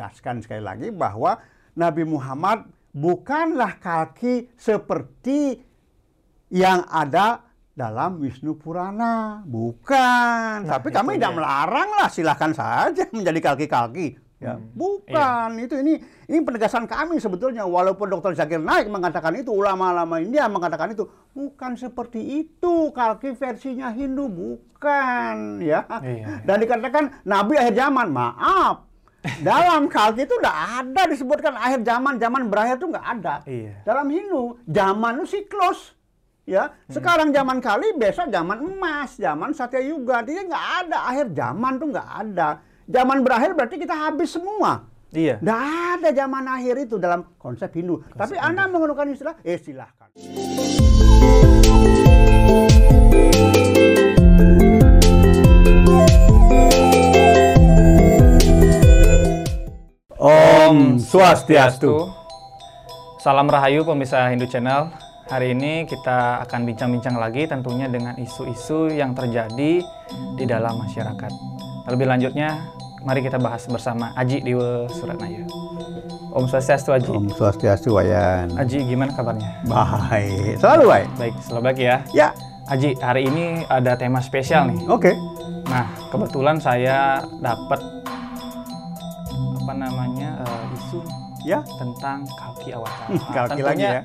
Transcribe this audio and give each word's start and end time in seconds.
menegaskan 0.00 0.40
sekali 0.40 0.64
lagi 0.64 0.88
bahwa 0.88 1.36
Nabi 1.76 2.08
Muhammad 2.08 2.64
bukanlah 2.96 3.76
kalki 3.76 4.48
seperti 4.56 5.60
yang 6.48 6.88
ada 6.88 7.44
dalam 7.76 8.16
Wisnu 8.18 8.56
Purana, 8.56 9.44
bukan. 9.44 10.64
Nah, 10.64 10.80
Tapi 10.80 10.88
kami 10.90 11.20
tidak 11.20 11.36
melarang 11.36 11.88
lah, 12.00 12.08
silahkan 12.08 12.50
saja 12.56 13.06
menjadi 13.12 13.52
kalki-kalki. 13.52 14.16
Ya, 14.40 14.56
Hmm, 14.56 14.72
bukan. 14.72 15.60
Itu 15.60 15.76
ini 15.76 16.00
ini 16.24 16.40
penegasan 16.40 16.88
kami 16.88 17.20
sebetulnya. 17.20 17.68
Walaupun 17.68 18.08
Dr. 18.08 18.32
Zakir 18.32 18.56
Naik 18.56 18.88
mengatakan 18.88 19.36
itu, 19.36 19.52
ulama-ulama 19.52 20.16
India 20.16 20.48
mengatakan 20.48 20.96
itu, 20.96 21.04
bukan 21.36 21.76
seperti 21.76 22.48
itu. 22.48 22.88
Kalki 22.96 23.36
versinya 23.36 23.92
Hindu 23.92 24.32
bukan, 24.32 25.60
ya. 25.60 25.84
Iya. 25.84 26.40
Dan 26.48 26.56
dikatakan 26.56 27.20
Nabi 27.28 27.60
akhir 27.60 27.76
zaman, 27.76 28.08
maaf. 28.08 28.89
Dalam 29.20 29.84
kalki 29.92 30.24
itu 30.24 30.32
tidak 30.40 30.56
ada 30.80 31.02
disebutkan 31.04 31.52
akhir 31.52 31.84
zaman, 31.84 32.16
zaman 32.16 32.42
berakhir 32.48 32.80
itu 32.80 32.88
nggak 32.88 33.06
ada. 33.20 33.34
Iya. 33.44 33.84
Dalam 33.84 34.06
Hindu, 34.08 34.56
zaman 34.64 35.20
itu 35.20 35.38
siklus. 35.38 35.92
Ya, 36.48 36.72
Hmm. 36.72 36.98
sekarang 36.98 37.28
zaman 37.30 37.62
kali, 37.62 37.94
besok 37.94 38.26
zaman 38.32 38.58
emas, 38.58 39.14
zaman 39.14 39.54
Satya 39.54 39.86
Yuga. 39.86 40.24
Dia 40.26 40.42
nggak 40.42 40.66
ada 40.82 40.98
akhir 41.06 41.30
zaman 41.30 41.72
tuh 41.78 41.88
nggak 41.94 42.08
ada. 42.10 42.48
Zaman 42.90 43.22
berakhir 43.22 43.54
berarti 43.54 43.76
kita 43.78 43.94
habis 43.94 44.34
semua. 44.34 44.82
Iya. 45.14 45.38
Nggak 45.38 45.62
ada 45.94 46.08
zaman 46.10 46.44
akhir 46.50 46.74
itu 46.90 46.96
dalam 46.98 47.22
konsep 47.38 47.70
Hindu. 47.70 48.02
Tapi 48.18 48.34
Anda 48.34 48.66
menggunakan 48.66 49.14
istilah, 49.14 49.36
eh 49.46 49.58
silahkan. 49.62 50.10
Swastiastu. 61.10 62.06
Salam 63.18 63.50
Rahayu 63.50 63.82
pemirsa 63.82 64.30
Hindu 64.30 64.46
Channel. 64.46 64.94
Hari 65.26 65.58
ini 65.58 65.82
kita 65.82 66.38
akan 66.46 66.62
bincang-bincang 66.62 67.18
lagi 67.18 67.50
tentunya 67.50 67.90
dengan 67.90 68.14
isu-isu 68.14 68.86
yang 68.94 69.10
terjadi 69.10 69.82
di 70.38 70.44
dalam 70.46 70.78
masyarakat. 70.78 71.32
Lebih 71.90 72.06
lanjutnya, 72.06 72.62
mari 73.02 73.26
kita 73.26 73.42
bahas 73.42 73.66
bersama 73.66 74.14
Aji 74.14 74.38
Dewa 74.46 74.86
Suratnaya. 74.86 75.42
Om 76.30 76.46
Swastiastu 76.46 76.94
Aji. 76.94 77.10
Om 77.10 77.26
Swastiastu 77.34 77.90
Wayan. 77.98 78.54
Aji 78.54 78.86
gimana 78.86 79.10
kabarnya? 79.10 79.66
Baik, 79.66 80.62
selalu 80.62 80.84
baik. 80.94 81.08
Baik, 81.18 81.34
selalu 81.42 81.62
baik 81.66 81.78
ya. 81.82 81.96
Ya, 82.14 82.28
Aji, 82.70 82.94
hari 83.02 83.26
ini 83.26 83.66
ada 83.66 83.98
tema 83.98 84.22
spesial 84.22 84.70
nih. 84.70 84.86
oke. 84.86 85.10
Nah, 85.66 85.90
kebetulan 86.14 86.62
saya 86.62 87.18
dapat 87.42 87.82
apa 89.58 89.72
namanya 89.74 90.29
Ya, 91.50 91.60
tentang 91.66 92.22
kaki 92.28 92.70
awatara. 92.70 93.06
Hmm, 93.06 93.20
kaki 93.28 93.60
lagi 93.60 93.82
tentunya 93.82 93.90
ya. 93.90 94.02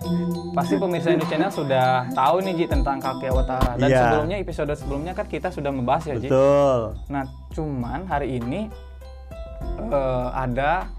Pasti 0.51 0.73
pemirsa 0.75 1.07
Indo 1.11 1.25
Channel 1.25 1.51
sudah 1.51 1.87
tahu 2.11 2.35
nih 2.41 2.53
Ji 2.55 2.65
tentang 2.65 2.97
kaki 2.97 3.25
awatara. 3.27 3.71
Dan 3.77 3.87
Iya. 3.87 3.99
sebelumnya 4.01 4.37
episode 4.37 4.73
sebelumnya 4.73 5.13
kan 5.13 5.25
kita 5.25 5.49
sudah 5.49 5.69
membahas 5.69 6.03
ya 6.05 6.15
Ji. 6.15 6.25
betul. 6.25 6.79
Nah, 7.07 7.23
cuman 7.51 7.99
hari 8.05 8.39
ini 8.39 8.65
eh, 9.77 10.27
ada 10.31 10.89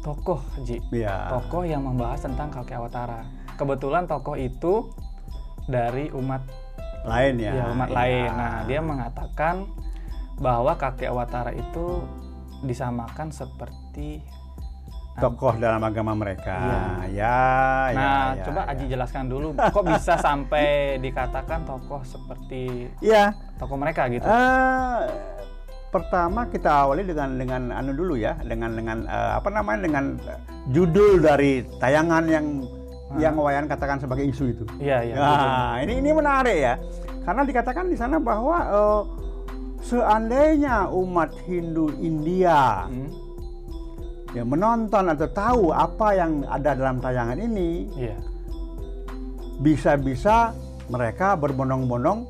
tokoh 0.00 0.42
Ji. 0.62 0.82
Ya. 0.92 1.30
Tokoh 1.30 1.62
yang 1.62 1.82
membahas 1.82 2.20
tentang 2.20 2.50
kaki 2.50 2.74
awatara. 2.74 3.22
Kebetulan 3.54 4.04
tokoh 4.04 4.34
itu 4.34 4.90
dari 5.64 6.10
umat 6.10 6.42
Lain 7.02 7.34
ya. 7.36 7.50
ya, 7.52 7.64
umat 7.70 7.88
ya. 7.88 7.94
lain. 7.94 8.30
Nah, 8.30 8.54
dia 8.62 8.78
mengatakan 8.78 9.66
bahwa 10.38 10.74
kakek 10.74 11.10
Awatara 11.10 11.50
itu 11.50 12.02
disamakan 12.62 13.30
seperti 13.30 14.22
tokoh 15.12 15.54
dalam 15.56 15.82
agama 15.82 16.16
mereka. 16.16 16.56
Ya, 16.56 16.80
ya. 17.12 17.36
Nah, 17.92 18.24
ya, 18.32 18.44
coba 18.48 18.60
ya. 18.64 18.72
Aji 18.72 18.84
jelaskan 18.88 19.24
dulu 19.28 19.52
kok 19.52 19.84
bisa 19.84 20.14
sampai 20.16 20.96
dikatakan 20.98 21.68
tokoh 21.68 22.00
seperti 22.02 22.88
Ya, 23.04 23.36
tokoh 23.60 23.76
mereka 23.76 24.08
gitu. 24.08 24.24
eh, 24.24 25.00
pertama 25.92 26.48
kita 26.48 26.88
awali 26.88 27.04
dengan 27.04 27.36
dengan 27.36 27.62
anu 27.70 27.92
dulu 27.92 28.16
ya, 28.16 28.40
dengan 28.40 28.72
dengan 28.72 29.04
eh, 29.04 29.32
apa 29.36 29.52
namanya 29.52 29.84
dengan 29.84 30.04
judul 30.72 31.20
dari 31.20 31.60
tayangan 31.76 32.24
yang 32.26 32.46
yang 33.20 33.36
Wayan 33.36 33.68
katakan 33.68 34.00
sebagai 34.00 34.24
isu 34.24 34.44
itu. 34.48 34.64
Iya, 34.80 35.04
iya. 35.04 35.14
Nah, 35.20 35.74
ini 35.84 36.00
ini 36.00 36.10
menarik 36.16 36.56
ya. 36.56 36.74
Karena 37.22 37.44
dikatakan 37.44 37.84
di 37.86 37.96
sana 38.00 38.16
bahwa 38.16 38.56
eh, 38.64 39.02
seandainya 39.82 40.88
umat 40.88 41.36
Hindu 41.44 41.92
India 42.00 42.88
Hmm, 42.88 43.12
ya 44.32 44.42
menonton 44.44 45.04
atau 45.12 45.28
tahu 45.28 45.64
apa 45.72 46.08
yang 46.16 46.44
ada 46.48 46.72
dalam 46.72 46.98
tayangan 47.00 47.36
ini, 47.36 47.88
iya. 47.96 48.16
bisa-bisa 49.60 50.56
mereka 50.88 51.36
berbondong-bondong 51.36 52.28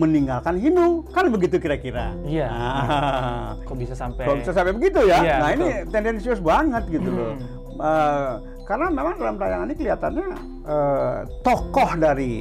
meninggalkan 0.00 0.56
Hindu. 0.56 1.04
Kan 1.12 1.28
begitu 1.28 1.60
kira-kira. 1.60 2.16
Iya. 2.24 2.48
Nah, 2.48 3.48
Kok 3.68 3.76
bisa 3.76 3.92
sampai 3.92 4.24
kalau 4.24 4.38
bisa 4.40 4.52
sampai 4.56 4.72
begitu 4.72 5.00
ya. 5.04 5.18
Iya, 5.20 5.34
nah, 5.36 5.48
betul. 5.52 5.56
ini 5.60 5.68
tendensius 5.92 6.40
banget 6.40 6.84
gitu 6.88 7.10
loh. 7.10 7.32
Hmm. 7.36 7.60
Eh, 7.80 8.32
karena 8.64 8.86
memang 8.92 9.14
dalam 9.18 9.36
tayangan 9.36 9.66
ini 9.66 9.76
kelihatannya 9.76 10.26
eh, 10.68 11.18
tokoh 11.42 11.90
dari 11.98 12.32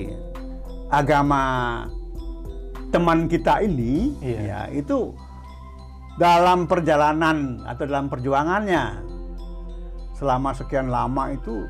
agama 0.90 1.44
teman 2.90 3.30
kita 3.30 3.62
ini 3.62 4.18
Iya. 4.18 4.40
ya 4.42 4.60
itu 4.74 5.14
dalam 6.20 6.68
perjalanan 6.68 7.64
atau 7.64 7.84
dalam 7.84 8.06
perjuangannya 8.06 9.00
selama 10.12 10.52
sekian 10.52 10.92
lama 10.92 11.32
itu 11.32 11.64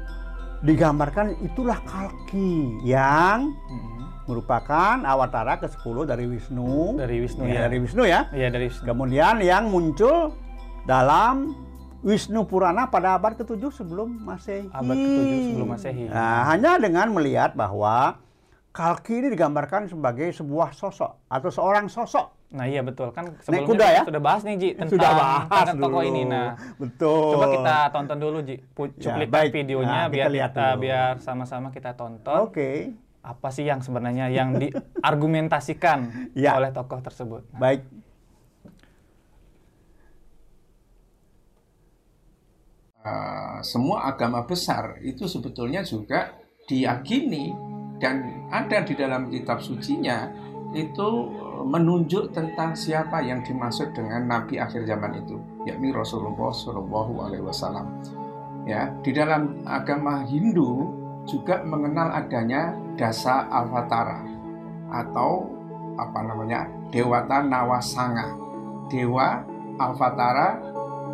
digambarkan 0.60 1.38
itulah 1.40 1.80
Kalki 1.82 2.82
yang 2.82 3.54
Hmm, 3.70 4.10
merupakan 4.26 5.00
awatara 5.00 5.58
ke-10 5.58 5.96
dari 6.04 6.26
Wisnu. 6.28 6.98
dari 6.98 7.18
Wisnu 7.20 7.46
Ya, 7.46 7.50
ya. 7.50 7.60
dari 7.62 7.78
Wisnu 7.80 8.04
ya. 8.04 8.22
Iya, 8.30 8.48
dari 8.50 8.68
Kemudian 8.70 9.40
yang 9.40 9.70
muncul 9.70 10.34
dalam 10.84 11.54
Wisnu 12.00 12.44
Purana 12.44 12.88
pada 12.88 13.16
abad 13.16 13.36
ke-7 13.36 13.60
sebelum 13.72 14.20
Masehi. 14.20 14.68
abad 14.70 14.96
ke-7 14.96 15.32
sebelum 15.48 15.68
Masehi. 15.70 16.04
Nah, 16.08 16.48
hanya 16.48 16.76
dengan 16.76 17.10
melihat 17.12 17.54
bahwa 17.54 18.18
Kalki 18.70 19.18
ini 19.18 19.30
digambarkan 19.30 19.88
sebagai 19.88 20.30
sebuah 20.30 20.72
sosok 20.72 21.26
atau 21.26 21.50
seorang 21.50 21.86
sosok. 21.88 22.39
Nah, 22.50 22.66
iya 22.66 22.82
betul 22.82 23.14
kan 23.14 23.30
Naik 23.30 23.46
sebelumnya 23.46 23.70
kuda 23.70 23.86
kita 23.86 23.94
ya? 23.94 24.04
sudah 24.10 24.22
bahas 24.22 24.42
nih 24.42 24.56
Ji 24.58 24.70
tentang 24.74 24.90
Sudah 24.90 25.12
bahas 25.14 25.46
tentang 25.70 25.78
tokoh 25.78 26.02
dulu. 26.02 26.10
ini. 26.10 26.22
Nah, 26.26 26.50
betul. 26.76 27.30
Coba 27.38 27.46
kita 27.48 27.76
tonton 27.94 28.18
dulu 28.18 28.38
Ji, 28.42 28.56
Pu- 28.68 28.96
Ya, 28.98 29.14
baik. 29.22 29.50
videonya 29.54 29.86
Nah, 29.88 30.04
kita 30.04 30.14
biar 30.18 30.28
lihat 30.34 30.52
kita 30.52 30.66
dulu. 30.68 30.82
biar 30.82 31.14
sama-sama 31.22 31.68
kita 31.70 31.92
tonton 31.94 32.40
Oke, 32.42 32.98
apa 33.22 33.48
sih 33.50 33.64
yang 33.64 33.80
sebenarnya 33.80 34.34
yang 34.34 34.58
diargumentasikan 34.58 36.00
Ya. 36.34 36.58
oleh 36.58 36.74
tokoh 36.74 36.98
tersebut. 37.00 37.46
Nah, 37.54 37.60
baik. 37.62 37.86
Eh, 43.00 43.60
semua 43.64 44.04
agama 44.06 44.44
besar 44.44 45.00
itu 45.02 45.24
sebetulnya 45.26 45.82
juga 45.82 46.36
diyakini 46.68 47.56
dan 47.98 48.20
ada 48.52 48.84
di 48.84 48.94
dalam 48.94 49.32
kitab 49.32 49.64
sucinya 49.64 50.28
itu 50.74 51.10
eh, 51.34 51.64
menunjuk 51.66 52.30
tentang 52.34 52.78
siapa 52.78 53.22
yang 53.26 53.42
dimaksud 53.42 53.90
dengan 53.94 54.26
nabi 54.30 54.62
akhir 54.62 54.86
zaman 54.86 55.18
itu 55.26 55.42
yakni 55.66 55.90
Rasulullah 55.90 56.54
Shallallahu 56.54 57.14
Alaihi 57.26 57.44
Wasallam 57.46 57.86
ya 58.70 58.94
di 59.02 59.12
dalam 59.16 59.66
agama 59.66 60.22
Hindu 60.30 60.94
juga 61.26 61.62
mengenal 61.66 62.14
adanya 62.14 62.74
dasa 62.98 63.46
avatara 63.50 64.26
atau 64.90 65.46
apa 65.98 66.20
namanya 66.26 66.66
dewata 66.90 67.46
nawasanga 67.46 68.34
dewa 68.90 69.46
avatara 69.78 70.58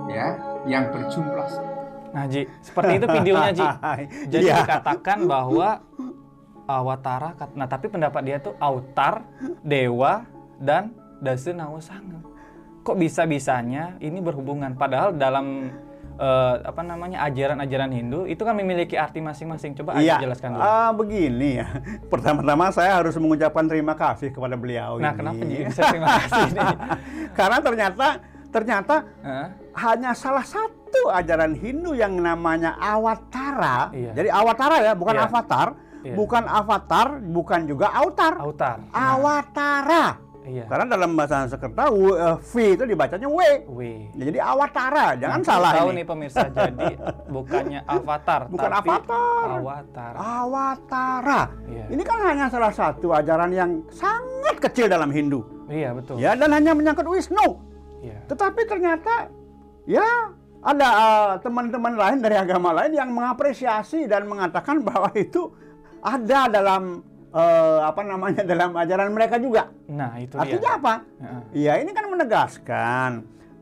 ya 0.08 0.36
yang 0.68 0.88
berjumlah 0.92 1.76
Nah, 2.16 2.24
Ji, 2.32 2.48
seperti 2.64 2.96
itu 2.96 3.06
videonya 3.12 3.52
Ji. 3.52 3.68
Jadi 4.32 4.48
Iya. 4.48 4.64
dikatakan 4.64 5.28
bahwa 5.28 5.84
Awatara, 6.66 7.32
nah 7.54 7.66
tapi 7.66 7.86
pendapat 7.86 8.22
dia 8.22 8.38
tuh 8.38 8.58
autar, 8.58 9.22
dewa, 9.62 10.26
dan 10.58 10.90
dase 11.18 11.50
nawasanga. 11.50 12.26
Kok 12.82 12.98
bisa-bisanya 12.98 13.98
ini 14.00 14.18
berhubungan? 14.18 14.74
Padahal 14.74 15.14
dalam 15.14 15.70
eh, 16.16 16.56
apa 16.60 16.82
namanya 16.82 17.22
ajaran-ajaran 17.24 17.90
Hindu 17.90 18.26
itu 18.26 18.42
kan 18.42 18.54
memiliki 18.54 18.94
arti 18.94 19.20
masing-masing. 19.20 19.74
Coba 19.74 19.98
Iya, 19.98 20.22
jelaskan 20.22 20.54
dulu. 20.54 20.62
ah, 20.62 20.90
begini 20.90 21.50
ya. 21.60 21.68
Pertama-tama 22.14 22.70
saya 22.70 22.98
harus 22.98 23.14
mengucapkan 23.16 23.66
terima 23.66 23.94
kasih 23.94 24.30
kepada 24.30 24.54
beliau 24.54 24.98
nah, 24.98 25.12
ini. 25.12 25.18
kenapa 25.18 25.42
bisa 25.42 25.82
terima 25.86 26.08
kasih? 26.22 26.46
Karena 27.34 27.58
ternyata 27.60 28.08
ternyata 28.50 28.96
Hah? 29.20 29.48
hanya 29.76 30.12
salah 30.14 30.46
satu 30.46 31.12
ajaran 31.12 31.54
Hindu 31.54 31.92
yang 31.92 32.16
namanya 32.16 32.74
Awatara. 32.78 33.92
Iya. 33.92 34.12
Jadi 34.14 34.30
Awatara 34.30 34.78
ya, 34.80 34.94
bukan 34.94 35.14
Iya. 35.14 35.26
avatar, 35.28 35.68
Iya. 36.06 36.14
bukan 36.14 36.44
avatar, 36.46 37.08
bukan 37.20 37.60
juga 37.66 37.90
autar. 37.90 38.38
autar. 38.38 38.78
Nah, 38.94 39.18
Awatara. 39.18 40.06
Iya. 40.46 40.70
Karena 40.70 40.86
dalam 40.86 41.18
bahasa 41.18 41.42
Sanskerta 41.42 41.90
eh, 41.90 42.38
V 42.38 42.54
itu 42.78 42.84
dibacanya 42.86 43.26
W. 43.26 43.40
W. 43.66 43.80
Ya, 44.14 44.24
jadi 44.30 44.40
awatara, 44.46 45.18
jangan 45.18 45.42
Nah, 45.42 45.48
salah 45.50 45.72
Tahu 45.74 45.90
ini. 45.90 45.98
nih 45.98 46.06
pemirsa, 46.06 46.46
jadi 46.54 46.86
bukannya 47.26 47.82
avatar, 47.98 48.42
Bukan 48.54 48.70
tapi 48.70 48.90
avatar. 48.94 49.48
Awatar. 49.58 50.14
Awatara. 50.14 51.42
Iya. 51.66 51.86
Ini 51.90 52.02
kan 52.06 52.18
hanya 52.22 52.46
salah 52.48 52.70
satu 52.70 53.10
ajaran 53.10 53.50
yang 53.50 53.82
sangat 53.90 54.62
kecil 54.62 54.86
dalam 54.86 55.10
Hindu. 55.10 55.42
Iya 55.66 55.98
betul. 55.98 56.22
Ya, 56.22 56.38
dan 56.38 56.54
hanya 56.54 56.78
menyangkut 56.78 57.10
Wisnu. 57.10 57.58
Iya. 58.06 58.22
Tetapi 58.30 58.62
ternyata 58.70 59.34
ya 59.90 60.06
ada 60.62 60.88
eh, 60.94 61.32
teman-teman 61.42 61.98
lain 61.98 62.22
dari 62.22 62.38
agama 62.38 62.70
lain 62.70 62.94
yang 62.94 63.10
mengapresiasi 63.10 64.06
dan 64.06 64.30
mengatakan 64.30 64.86
bahwa 64.86 65.10
itu 65.18 65.50
ada 66.06 66.40
dalam 66.48 67.02
eh, 67.34 67.80
apa 67.82 68.02
namanya 68.06 68.46
dalam 68.52 68.78
ajaran 68.78 69.10
mereka 69.10 69.42
juga. 69.42 69.74
Nah 69.90 70.14
itu 70.22 70.38
Artinya 70.38 70.72
dia. 70.72 70.78
apa? 70.78 70.94
Heeh. 71.18 71.42
Ya 71.58 71.74
ini 71.82 71.92
kan 71.92 72.06
menegaskan 72.08 73.12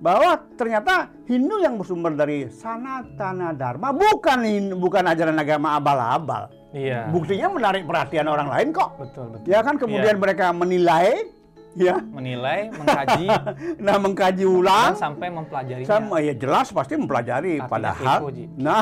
bahwa 0.03 0.35
ternyata 0.59 1.07
Hindu 1.23 1.63
yang 1.63 1.79
bersumber 1.79 2.11
dari 2.11 2.51
Sanatana 2.51 3.55
Dharma 3.55 3.95
bukan 3.95 4.43
bukan 4.75 5.03
ajaran 5.07 5.39
agama 5.39 5.79
abal-abal. 5.79 6.51
Iya. 6.75 7.07
Buktinya 7.07 7.47
menarik 7.47 7.87
perhatian 7.87 8.27
orang 8.27 8.51
lain 8.51 8.75
kok. 8.75 8.99
Betul 8.99 9.31
betul. 9.31 9.47
Ya 9.47 9.63
kan 9.63 9.79
kemudian 9.79 10.17
Iya. 10.17 10.21
mereka 10.21 10.51
menilai 10.51 11.31
ya 11.75 11.97
menilai, 11.99 12.69
mengkaji, 12.69 13.25
nah 13.85 13.97
mengkaji 13.97 14.45
ulang 14.45 14.93
sampai 14.93 15.27
mempelajarinya. 15.27 15.87
sama 15.87 16.17
ya 16.19 16.33
jelas 16.33 16.69
pasti 16.69 16.93
mempelajari 16.93 17.57
Artinya 17.57 17.67
padahal 17.67 18.17
kepo, 18.19 18.29
Ji. 18.29 18.45
nah 18.55 18.81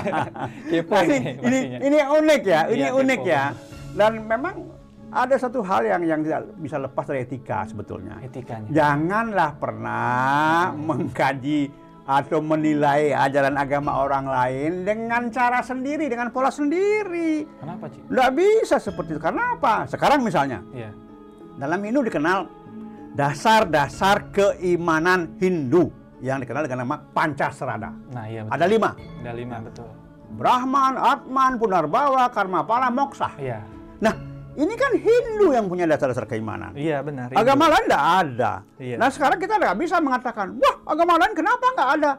Kepo 0.70 0.92
Nah, 0.92 1.04
ini, 1.06 1.18
ini 1.40 1.58
ini 1.82 1.98
unik 1.98 2.42
ya 2.44 2.60
ini 2.68 2.84
Iya, 2.84 2.90
unik 2.94 3.20
kepo. 3.20 3.30
ya 3.30 3.44
dan 3.92 4.12
memang 4.22 4.54
ada 5.10 5.34
satu 5.34 5.58
hal 5.60 5.82
yang 5.82 6.02
yang 6.04 6.20
tidak 6.20 6.40
bisa 6.56 6.76
lepas 6.76 7.04
dari 7.04 7.24
etika 7.24 7.64
sebetulnya 7.64 8.20
Etikanya. 8.20 8.68
janganlah 8.68 9.50
pernah 9.56 10.70
mengkaji 10.72 11.72
atau 12.02 12.38
menilai 12.40 13.10
ajaran 13.12 13.54
agama 13.54 13.96
orang 13.98 14.26
lain 14.26 14.82
dengan 14.82 15.26
cara 15.28 15.60
sendiri 15.60 16.06
dengan 16.06 16.28
pola 16.28 16.50
sendiri 16.50 17.46
Kenapa 17.56 17.86
Ci? 17.86 17.98
nggak 18.04 18.30
bisa 18.32 18.76
seperti 18.76 19.14
itu 19.14 19.20
karena 19.20 19.54
apa 19.54 19.86
sekarang 19.86 20.20
misalnya 20.20 20.60
Iya. 20.70 20.90
Dalam 21.60 21.78
Hindu 21.84 22.00
dikenal 22.08 22.48
dasar-dasar 23.12 24.32
keimanan 24.32 25.36
Hindu 25.36 25.92
yang 26.24 26.40
dikenal 26.40 26.64
dengan 26.64 26.88
nama 26.88 26.96
Pancasrada. 27.12 27.92
Nah 28.16 28.24
iya 28.32 28.48
betul. 28.48 28.56
Ada 28.56 28.64
lima. 28.64 28.90
Ada 28.96 29.32
lima 29.36 29.56
betul. 29.60 29.88
Brahman, 30.30 30.94
Atman, 30.96 31.60
Punarbawa, 31.60 32.32
Karma 32.32 32.64
Pala, 32.64 32.88
Moksa. 32.88 33.34
Iya. 33.36 33.60
Nah, 33.98 34.14
ini 34.56 34.72
kan 34.78 34.94
Hindu 34.94 35.52
yang 35.52 35.66
punya 35.66 35.84
dasar-dasar 35.84 36.24
keimanan. 36.24 36.72
Iya 36.72 37.02
benar. 37.04 37.34
Agama 37.34 37.68
lain 37.68 37.84
tidak 37.90 38.04
ada. 38.24 38.52
Iya. 38.80 38.96
Nah, 38.96 39.08
sekarang 39.10 39.38
kita 39.42 39.58
nggak 39.60 39.76
bisa 39.76 40.00
mengatakan, 40.00 40.56
wah 40.56 40.76
agama 40.86 41.18
lain 41.20 41.34
kenapa 41.36 41.66
nggak 41.76 41.90
ada? 42.00 42.12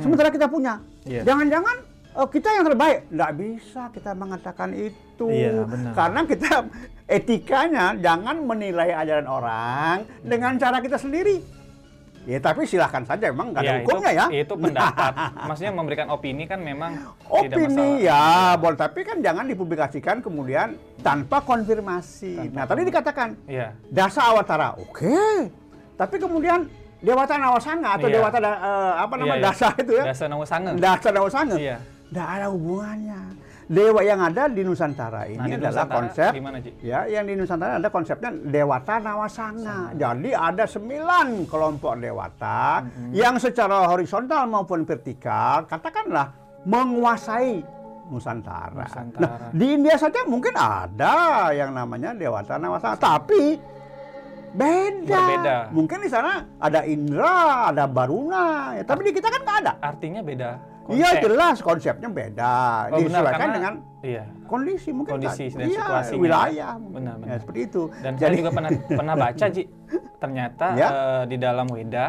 Sementara 0.00 0.28
kita 0.32 0.46
punya. 0.48 0.80
Hmm. 0.80 1.10
Iya. 1.12 1.22
Jangan-jangan 1.28 1.76
eh, 2.14 2.28
kita 2.30 2.48
yang 2.56 2.64
terbaik. 2.64 2.98
Nggak 3.10 3.32
bisa 3.36 3.82
kita 3.90 4.10
mengatakan 4.14 4.68
itu. 4.72 5.26
Iya, 5.28 5.66
benar. 5.66 5.92
Karena 5.92 6.20
kita 6.24 6.50
etikanya 7.06 7.94
jangan 7.96 8.42
menilai 8.42 8.90
ajaran 8.92 9.26
orang 9.26 9.96
dengan 10.20 10.58
cara 10.58 10.78
kita 10.78 10.98
sendiri. 10.98 11.38
Ya 12.26 12.42
tapi 12.42 12.66
silahkan 12.66 13.06
saja, 13.06 13.30
memang 13.30 13.54
nggak 13.54 13.62
ada 13.62 13.70
Iya, 13.70 13.78
hukumnya 13.80 14.10
itu, 14.10 14.18
ya. 14.18 14.26
Itu 14.42 14.54
pendapat. 14.58 15.12
Maksudnya 15.46 15.72
memberikan 15.72 16.06
opini 16.10 16.42
kan 16.44 16.58
memang 16.58 16.98
tidak 17.22 17.54
Opini 17.54 17.70
masalah. 17.70 18.02
ya, 18.02 18.26
boleh. 18.58 18.78
Tapi 18.82 19.00
kan 19.00 19.16
jangan 19.22 19.44
dipublikasikan 19.46 20.16
kemudian 20.18 20.74
tanpa 20.98 21.38
konfirmasi. 21.40 22.34
Tanpa 22.34 22.50
nah 22.50 22.64
tadi 22.66 22.82
dikatakan 22.82 23.28
Iya. 23.46 23.78
dasa 23.86 24.26
awatara, 24.26 24.74
oke. 24.74 25.14
Tapi 25.94 26.16
kemudian 26.18 26.66
Dewata 26.98 27.38
Nawasanga 27.38 27.94
atau 27.94 28.10
Iya. 28.10 28.14
Dewata 28.18 28.38
da- 28.42 28.58
eh, 28.58 28.92
apa 28.98 29.14
namanya 29.14 29.30
Iya, 29.30 29.38
iya. 29.38 29.46
dasa 29.46 29.68
itu 29.78 29.92
ya? 29.94 30.04
Dasa 30.10 30.24
Nawasange. 30.26 30.70
Dasa 30.82 31.08
Nawasanga. 31.14 31.56
Iya. 31.62 31.76
Nggak 32.10 32.28
ada 32.34 32.46
hubungannya. 32.50 33.20
Dewa 33.66 33.98
yang 34.00 34.22
ada 34.22 34.46
di 34.46 34.62
Nusantara 34.62 35.26
ini 35.26 35.36
Nah, 35.36 35.46
di 35.46 35.58
adalah 35.58 35.70
Nusantara 35.74 35.96
konsep 35.98 36.30
di 36.30 36.42
mana, 36.42 36.58
Ji? 36.62 36.70
ya 36.78 37.00
yang 37.10 37.24
di 37.26 37.34
Nusantara 37.34 37.72
ada 37.76 37.90
konsepnya 37.90 38.30
Dewata 38.30 38.94
Nawasanga. 39.02 39.78
Jadi 39.92 40.30
ada 40.30 40.64
sembilan 40.64 41.26
kelompok 41.44 41.92
dewata 41.98 42.60
Mm-hmm. 42.86 43.10
yang 43.10 43.34
secara 43.36 43.90
horizontal 43.90 44.46
maupun 44.46 44.86
vertikal 44.86 45.66
katakanlah 45.66 46.30
menguasai 46.62 47.58
Nusantara. 48.06 48.86
Nusantara. 48.86 49.26
Nah, 49.26 49.50
di 49.50 49.66
India 49.74 49.98
saja 49.98 50.22
mungkin 50.22 50.54
ada 50.54 51.50
yang 51.50 51.74
namanya 51.74 52.14
Dewata 52.14 52.54
Nawasanga, 52.54 52.94
tapi 52.96 53.58
beda. 54.54 55.10
Berbeda. 55.10 55.56
Mungkin 55.74 55.98
di 56.00 56.10
sana 56.10 56.46
ada 56.56 56.86
Indra, 56.86 57.66
ada 57.74 57.90
Baruna, 57.90 58.78
ya, 58.78 58.86
tapi 58.86 59.10
di 59.10 59.12
kita 59.12 59.26
kan 59.26 59.40
nggak 59.42 59.58
ada. 59.66 59.72
Artinya 59.82 60.22
beda. 60.22 60.50
Iya 60.88 61.08
konsep. 61.10 61.22
jelas 61.24 61.56
konsepnya 61.58 62.08
beda. 62.08 62.54
Oh, 62.88 62.98
benar, 62.98 63.00
Disesuaikan 63.00 63.38
karena- 63.38 63.54
dengan 63.54 63.74
Iya. 64.00 64.24
kondisi 64.44 64.90
mungkin 64.90 65.12
Kondisi 65.14 65.44
kan. 65.46 65.56
dan 65.56 65.66
iya, 65.66 65.80
situasinya. 65.80 66.20
wilayah. 66.20 66.72
Benar, 66.78 67.14
benar. 67.16 67.28
Ya, 67.28 67.36
seperti 67.40 67.60
itu. 67.60 67.82
Dan 67.98 68.12
saya 68.14 68.30
juga 68.32 68.50
pernah 68.52 68.70
pernah 68.88 69.14
baca 69.16 69.44
Ji, 69.48 69.62
ternyata 70.16 70.66
Ya. 70.72 70.88
eh, 70.88 71.22
di 71.26 71.36
dalam 71.36 71.66
Weda 71.66 72.06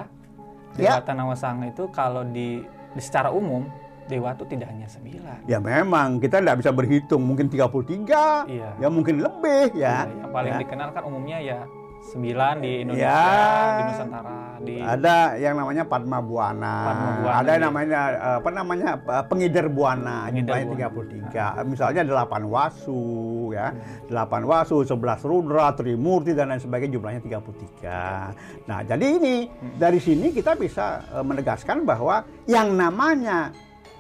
Ya. 0.76 0.94
Dewata 0.94 1.12
Nawasanga 1.12 1.66
itu 1.68 1.90
kalau 1.90 2.22
di, 2.24 2.62
di 2.94 3.02
secara 3.02 3.30
umum 3.30 3.66
dewa 4.06 4.32
itu 4.32 4.46
tidak 4.46 4.70
hanya 4.70 4.86
sembilan. 4.86 5.44
Ya 5.44 5.58
memang 5.58 6.18
kita 6.18 6.38
tidak 6.38 6.62
bisa 6.62 6.72
berhitung 6.72 7.22
mungkin 7.24 7.50
33, 7.50 8.46
Iya. 8.46 8.72
ya 8.78 8.88
mungkin 8.88 9.20
lebih 9.20 9.74
ya. 9.74 10.06
Iya, 10.06 10.16
yang 10.18 10.32
paling 10.32 10.54
Ya. 10.54 10.60
dikenal 10.60 10.90
kan 10.92 11.04
umumnya 11.04 11.38
ya 11.40 11.60
sembilan 12.02 12.56
di 12.62 12.72
Indonesia, 12.82 13.04
Ya. 13.04 13.78
di 13.78 13.82
Nusantara, 13.90 14.38
di 14.64 14.76
Ada 14.80 15.18
yang 15.38 15.54
namanya 15.60 15.84
Padma 15.84 16.18
Buana, 16.22 16.76
Padma 16.88 17.10
Buana, 17.20 17.36
ada 17.38 17.50
yang 17.50 17.62
iya. 17.62 17.68
namanya 17.68 18.00
eh, 18.12 18.36
apa 18.40 18.50
namanya 18.50 18.90
eh, 18.98 19.24
pengider 19.28 19.66
buana, 19.68 20.18
jumlahnya 20.30 20.66
buana. 20.66 21.60
33. 21.62 21.68
Misalnya 21.68 22.02
8 22.08 22.46
wasu 22.48 23.04
ya. 23.52 23.68
8 24.08 24.44
wasu, 24.44 24.76
11 24.82 25.24
rudra, 25.24 25.74
trimurti 25.74 26.32
dan 26.32 26.54
lain 26.54 26.62
sebagainya 26.62 26.96
jumlahnya 26.96 27.22
33. 27.22 28.68
Nah, 28.68 28.80
jadi 28.84 29.06
ini 29.18 29.36
dari 29.76 30.00
sini 30.00 30.32
kita 30.32 30.56
bisa 30.56 31.04
eh, 31.12 31.24
menegaskan 31.24 31.84
bahwa 31.84 32.24
yang 32.46 32.74
namanya 32.74 33.52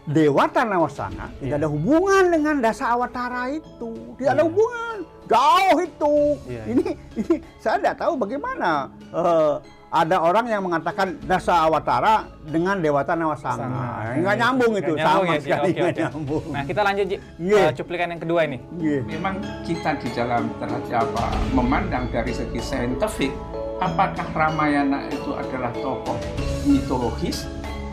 Dewata 0.07 0.63
Nawasanga 0.63 1.35
tidak 1.35 1.51
Iya. 1.51 1.59
ada 1.59 1.67
hubungan 1.67 2.23
dengan 2.31 2.55
dasa 2.63 2.95
awatara 2.95 3.51
itu. 3.51 4.15
Tidak 4.15 4.31
ada 4.31 4.39
Iya. 4.39 4.47
hubungan. 4.47 4.97
Jauh 5.27 5.77
itu. 5.83 6.13
Iya, 6.47 6.63
Ini 6.71 6.85
ini 7.19 7.35
saya 7.59 7.75
tidak 7.77 7.95
tahu 8.00 8.13
bagaimana 8.15 8.88
eh, 9.12 9.56
ada 9.88 10.19
orang 10.19 10.45
yang 10.51 10.62
mengatakan 10.68 11.15
dasa 11.24 11.63
awatara 11.63 12.27
dengan 12.44 12.75
Dewata 12.79 13.15
Nawasanga. 13.15 13.63
Sama. 13.63 14.19
Nggak 14.19 14.35
nyambung 14.35 14.74
itu 14.75 14.91
Nggak 14.91 15.03
nyambung 15.03 15.23
sama 15.28 15.35
ya, 15.35 15.40
sekali 15.40 15.68
Oke, 15.68 15.80
nggak 15.80 15.92
oke. 15.92 16.02
nyambung. 16.04 16.44
Nah, 16.52 16.63
kita 16.68 16.81
lanjut 16.83 17.06
Ji. 17.07 17.18
Iya. 17.40 17.59
Eh, 17.63 17.71
cuplikan 17.75 18.07
yang 18.11 18.21
kedua 18.21 18.40
ini. 18.44 18.57
Iya. 18.80 18.99
memang 19.07 19.35
kita 19.63 19.92
di 19.99 20.09
dalam 20.11 20.44
terhadap 20.59 21.07
apa 21.07 21.25
memandang 21.56 22.06
dari 22.11 22.31
segi 22.35 22.59
saintifik 22.59 23.31
apakah 23.80 24.28
Ramayana 24.33 25.07
itu 25.07 25.31
adalah 25.31 25.71
tokoh 25.75 26.18
mitologis 26.66 27.45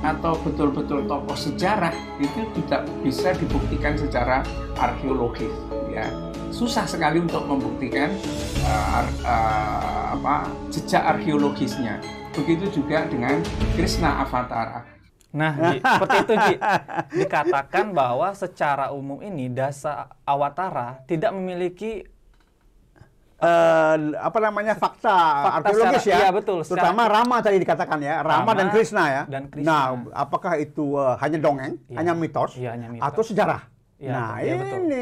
atau 0.02 0.36
betul-betul 0.42 1.06
tokoh 1.08 1.32
sejarah 1.32 1.92
itu 2.20 2.40
tidak 2.60 2.84
bisa 3.00 3.32
dibuktikan 3.38 3.96
secara 3.96 4.44
arkeologis 4.76 5.52
ya 5.88 6.04
susah 6.54 6.86
sekali 6.86 7.18
untuk 7.18 7.42
membuktikan 7.44 8.14
uh, 8.62 8.96
ar- 8.96 9.16
uh, 9.20 10.04
apa 10.14 10.34
jejak 10.70 11.02
arkeologisnya 11.04 11.98
begitu 12.30 12.70
juga 12.72 13.06
dengan 13.06 13.42
Krishna 13.74 14.22
Avatara 14.22 14.86
Nah, 15.34 15.50
Ji, 15.50 15.82
seperti 15.82 16.16
itu 16.20 16.34
Ji. 16.38 16.54
Dikatakan 17.18 17.90
bahwa 17.90 18.30
secara 18.32 18.94
umum 18.94 19.18
ini 19.18 19.50
dasa 19.50 20.06
awatara 20.22 21.02
tidak 21.04 21.34
memiliki 21.34 22.06
Eh, 23.34 23.96
apa 24.16 24.38
namanya 24.40 24.72
fakta, 24.72 25.12
arkeologis 25.58 26.00
secara- 26.00 26.16
ya, 26.16 26.18
iya, 26.22 26.30
betul, 26.32 26.64
secara- 26.64 26.80
terutama 26.86 27.02
Rama 27.04 27.36
tadi 27.42 27.60
dikatakan 27.60 27.98
ya, 28.00 28.22
Rama, 28.22 28.40
Rama 28.40 28.52
dan 28.54 28.68
Krishna 28.70 29.04
ya. 29.06 29.22
dan 29.28 29.42
Krishna. 29.50 29.68
Nah, 29.68 29.84
apakah 30.16 30.56
itu 30.56 30.96
eh, 30.96 31.14
hanya 31.18 31.38
dongeng, 31.42 31.76
Iya. 31.84 31.96
hanya 31.98 32.12
mitos, 32.14 32.56
Iya, 32.56 32.70
hanya 32.72 32.88
mitos. 32.88 33.04
atau 33.04 33.20
sejarah? 33.20 33.60
Iya, 34.00 34.10
nah, 34.10 34.30
iya, 34.38 34.54
betul. 34.56 34.80
ini 34.86 35.00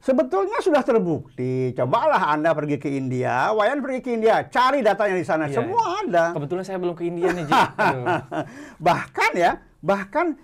sebetulnya 0.00 0.58
sudah 0.58 0.80
terbukti. 0.80 1.70
Cobalah 1.72 2.32
anda 2.32 2.50
pergi 2.50 2.76
ke 2.76 2.88
India, 2.88 3.52
Wayan 3.52 3.78
pergi 3.78 4.00
ke 4.00 4.10
India, 4.12 4.48
cari 4.48 4.80
datanya 4.80 5.14
di 5.14 5.22
sana, 5.22 5.44
Iya, 5.46 5.60
semua 5.60 6.00
ada. 6.00 6.24
kebetulan 6.32 6.64
saya 6.64 6.76
belum 6.76 6.92
ke 6.92 7.04
India 7.04 7.28
nih 7.30 7.44
Ji. 7.44 7.52
Bahkan 8.86 9.30
ya, 9.36 9.52
bahkan 9.80 10.36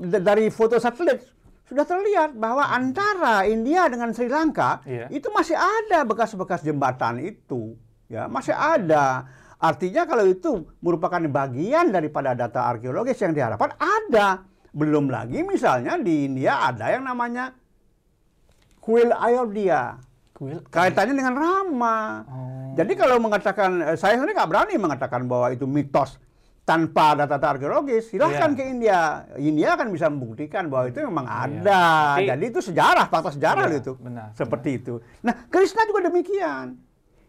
d- 0.00 0.20
dari 0.20 0.48
foto 0.48 0.76
satelit 0.76 1.20
sudah 1.64 1.84
terlihat 1.84 2.34
bahwa 2.34 2.66
antara 2.66 3.46
India 3.46 3.86
dengan 3.86 4.10
Sri 4.10 4.26
Lanka 4.26 4.82
Iya. 4.82 5.06
itu 5.08 5.30
masih 5.30 5.54
ada 5.54 6.02
bekas-bekas 6.02 6.60
jembatan 6.60 7.20
itu, 7.20 7.78
ya 8.06 8.26
masih 8.26 8.52
ada. 8.52 9.28
Artinya 9.60 10.08
kalau 10.08 10.24
itu 10.24 10.64
merupakan 10.80 11.20
bagian 11.20 11.92
daripada 11.92 12.32
data 12.32 12.64
arkeologis 12.66 13.20
yang 13.20 13.36
diharapkan 13.36 13.76
ada. 13.76 14.48
Belum 14.72 15.10
lagi 15.10 15.42
misalnya 15.42 15.98
di 15.98 16.24
India 16.24 16.64
ada 16.64 16.88
yang 16.88 17.04
namanya 17.04 17.52
kuil 18.80 19.12
Ayodhya. 19.12 20.00
Kuil. 20.32 20.64
Kaitannya 20.66 21.14
dengan 21.14 21.36
Rama. 21.36 22.24
Oh. 22.24 22.72
Jadi 22.72 22.96
kalau 22.96 23.20
mengatakan, 23.20 23.84
eh, 23.84 23.96
saya 23.96 24.16
sendiri 24.16 24.32
nggak 24.32 24.48
berani 24.48 24.74
mengatakan 24.76 25.28
bahwa 25.28 25.52
itu 25.52 25.68
mitos 25.68 26.16
tanpa 26.62 27.12
data-data 27.12 27.58
arkeologis. 27.58 28.08
Silahkan 28.08 28.50
Iya. 28.50 28.56
ke 28.56 28.62
India. 28.64 29.00
India 29.36 29.68
akan 29.74 29.88
bisa 29.90 30.06
membuktikan 30.08 30.70
bahwa 30.70 30.88
itu 30.88 31.02
memang 31.02 31.26
ada. 31.26 32.16
Tapi- 32.16 32.28
Jadi 32.30 32.44
itu 32.46 32.60
sejarah, 32.62 33.06
fakta 33.06 33.30
sejarah 33.30 33.68
Iya, 33.68 33.80
itu. 33.80 33.92
benar, 33.98 34.32
Seperti 34.32 34.70
itu. 34.78 34.94
Nah, 35.20 35.44
Krishna 35.46 35.84
juga 35.84 36.08
demikian. 36.08 36.78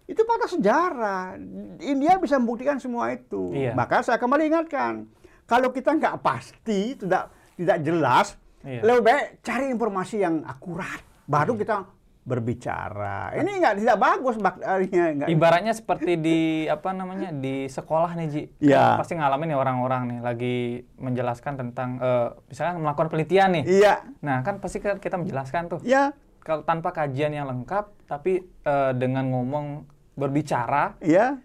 Itu 0.05 0.23
fakta 0.23 0.47
sejarah. 0.47 1.35
India 1.79 2.15
bisa 2.15 2.37
membuktikan 2.37 2.77
semua 2.77 3.11
itu. 3.11 3.51
Iya. 3.51 3.71
Maka 3.73 4.03
saya 4.03 4.15
kembali 4.15 4.45
ingatkan, 4.45 5.07
kalau 5.43 5.71
kita 5.71 5.95
nggak 5.95 6.19
pasti, 6.21 6.95
tidak 6.95 7.27
tidak 7.55 7.77
jelas, 7.81 8.27
Iya. 8.61 8.81
lebih 8.83 9.01
baik 9.03 9.25
cari 9.41 9.65
informasi 9.67 10.15
yang 10.17 10.45
akurat. 10.45 11.01
Baru 11.31 11.55
kita 11.55 11.87
berbicara. 12.21 13.33
Ini 13.33 13.49
nggak 13.57 13.75
tidak 13.77 13.97
bagus 13.97 14.35
bakterinya. 14.37 15.05
nggak- 15.15 15.29
Ibaratnya 15.31 15.73
seperti 15.73 16.11
di 16.17 16.39
apa 16.67 16.91
namanya 16.91 17.31
di 17.31 17.65
sekolah 17.65 18.13
nih 18.13 18.27
Ji. 18.27 18.43
Kan 18.51 18.61
Iya. 18.61 18.83
Pasti 18.95 19.13
ngalamin 19.15 19.47
nih 19.47 19.57
orang-orang 19.57 20.01
nih 20.05 20.19
lagi 20.19 20.55
menjelaskan 20.97 21.53
tentang 21.57 21.97
eh, 21.97 22.29
misalnya 22.45 22.77
melakukan 22.77 23.07
penelitian 23.07 23.49
nih. 23.55 23.63
Iya, 23.65 23.95
Nah 24.19 24.43
kan 24.43 24.59
pasti 24.59 24.77
kan 24.77 24.99
kita 24.99 25.17
menjelaskan 25.17 25.63
tuh 25.67 25.79
iya, 25.81 26.13
kalau 26.39 26.61
tanpa 26.61 26.91
kajian 26.91 27.31
yang 27.31 27.47
lengkap 27.47 27.89
tapi 28.05 28.37
eh, 28.43 28.91
dengan 28.93 29.25
ngomong 29.27 29.87
berbicara 30.13 30.99
iya. 30.99 31.39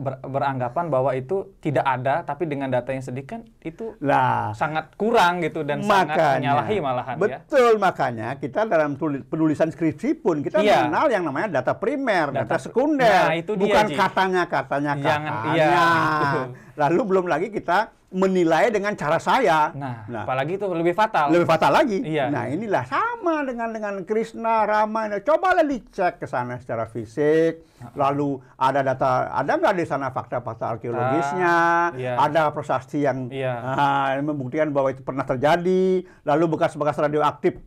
Ber- 0.00 0.18
beranggapan 0.18 0.88
bahwa 0.88 1.12
itu 1.12 1.36
tidak 1.58 1.84
ada 1.84 2.24
tapi 2.24 2.44
dengan 2.44 2.66
data 2.66 2.88
yang 2.88 3.00
sedikit 3.00 3.28
kan 3.30 3.44
itu 3.60 3.94
Lah, 4.00 4.50
sangat 4.52 4.96
kurang 4.96 5.38
gitu 5.38 5.60
dan 5.60 5.84
sangat 5.84 6.16
makanya 6.16 6.34
menyalahi 6.40 6.76
malahan 6.80 7.14
ya. 7.14 7.20
betul 7.20 7.72
makanya 7.76 8.28
kita 8.34 8.64
dalam 8.64 8.96
tuli- 8.96 9.20
penulisan 9.22 9.68
skripsi 9.68 10.16
pun 10.16 10.40
kita 10.40 10.58
Iya. 10.58 10.88
mengenal 10.88 11.06
yang 11.10 11.22
namanya 11.22 11.48
data 11.54 11.76
primer, 11.76 12.32
data, 12.32 12.48
Data- 12.48 12.58
sekunder, 12.58 13.28
Nah, 13.28 13.36
itu 13.36 13.52
dia, 13.52 13.62
bukan 13.62 13.84
Ji. 13.86 13.94
katanya 13.94 14.42
katanya 14.44 14.92
Jangan- 14.96 15.28
katanya. 15.36 15.54
iya, 15.54 15.84
gitu. 16.16 16.40
Lalu 16.80 17.00
belum 17.04 17.26
lagi 17.26 17.48
kita 17.48 17.78
menilai 18.10 18.72
dengan 18.72 18.90
cara 18.92 19.22
saya. 19.22 19.70
Nah, 19.70 20.02
Nah, 20.04 20.24
apalagi 20.24 20.56
itu 20.56 20.66
lebih 20.66 20.90
fatal. 20.92 21.30
lebih 21.30 21.46
fatal 21.46 21.70
lagi. 21.70 22.02
Iya. 22.02 22.26
Nah 22.26 22.48
inilah 22.48 22.82
sama 22.82 23.44
dengan 23.44 23.70
dengan 23.70 24.02
Krishna, 24.02 24.64
Rama. 24.64 25.06
Cobalah 25.20 25.62
dicek 25.62 26.18
ke 26.18 26.26
sana 26.26 26.58
secara 26.58 26.88
fisik. 26.88 27.62
Lalu 27.94 28.42
ada 28.56 28.82
data, 28.82 29.30
ada 29.30 29.52
nggak 29.52 29.74
di 29.74 29.84
sana 29.84 30.10
fakta-fakta 30.10 30.74
arkeologisnya? 30.74 31.56
iya. 31.94 32.18
Ada 32.18 32.50
prasasti 32.50 32.98
yang 33.00 33.30
Iya. 33.30 33.54
ah, 33.54 34.18
membuktikan 34.18 34.68
bahwa 34.68 34.90
itu 34.90 35.00
pernah 35.00 35.22
terjadi. 35.22 36.02
Lalu 36.24 36.44
bekas-bekas 36.50 36.98
radioaktif 36.98 37.62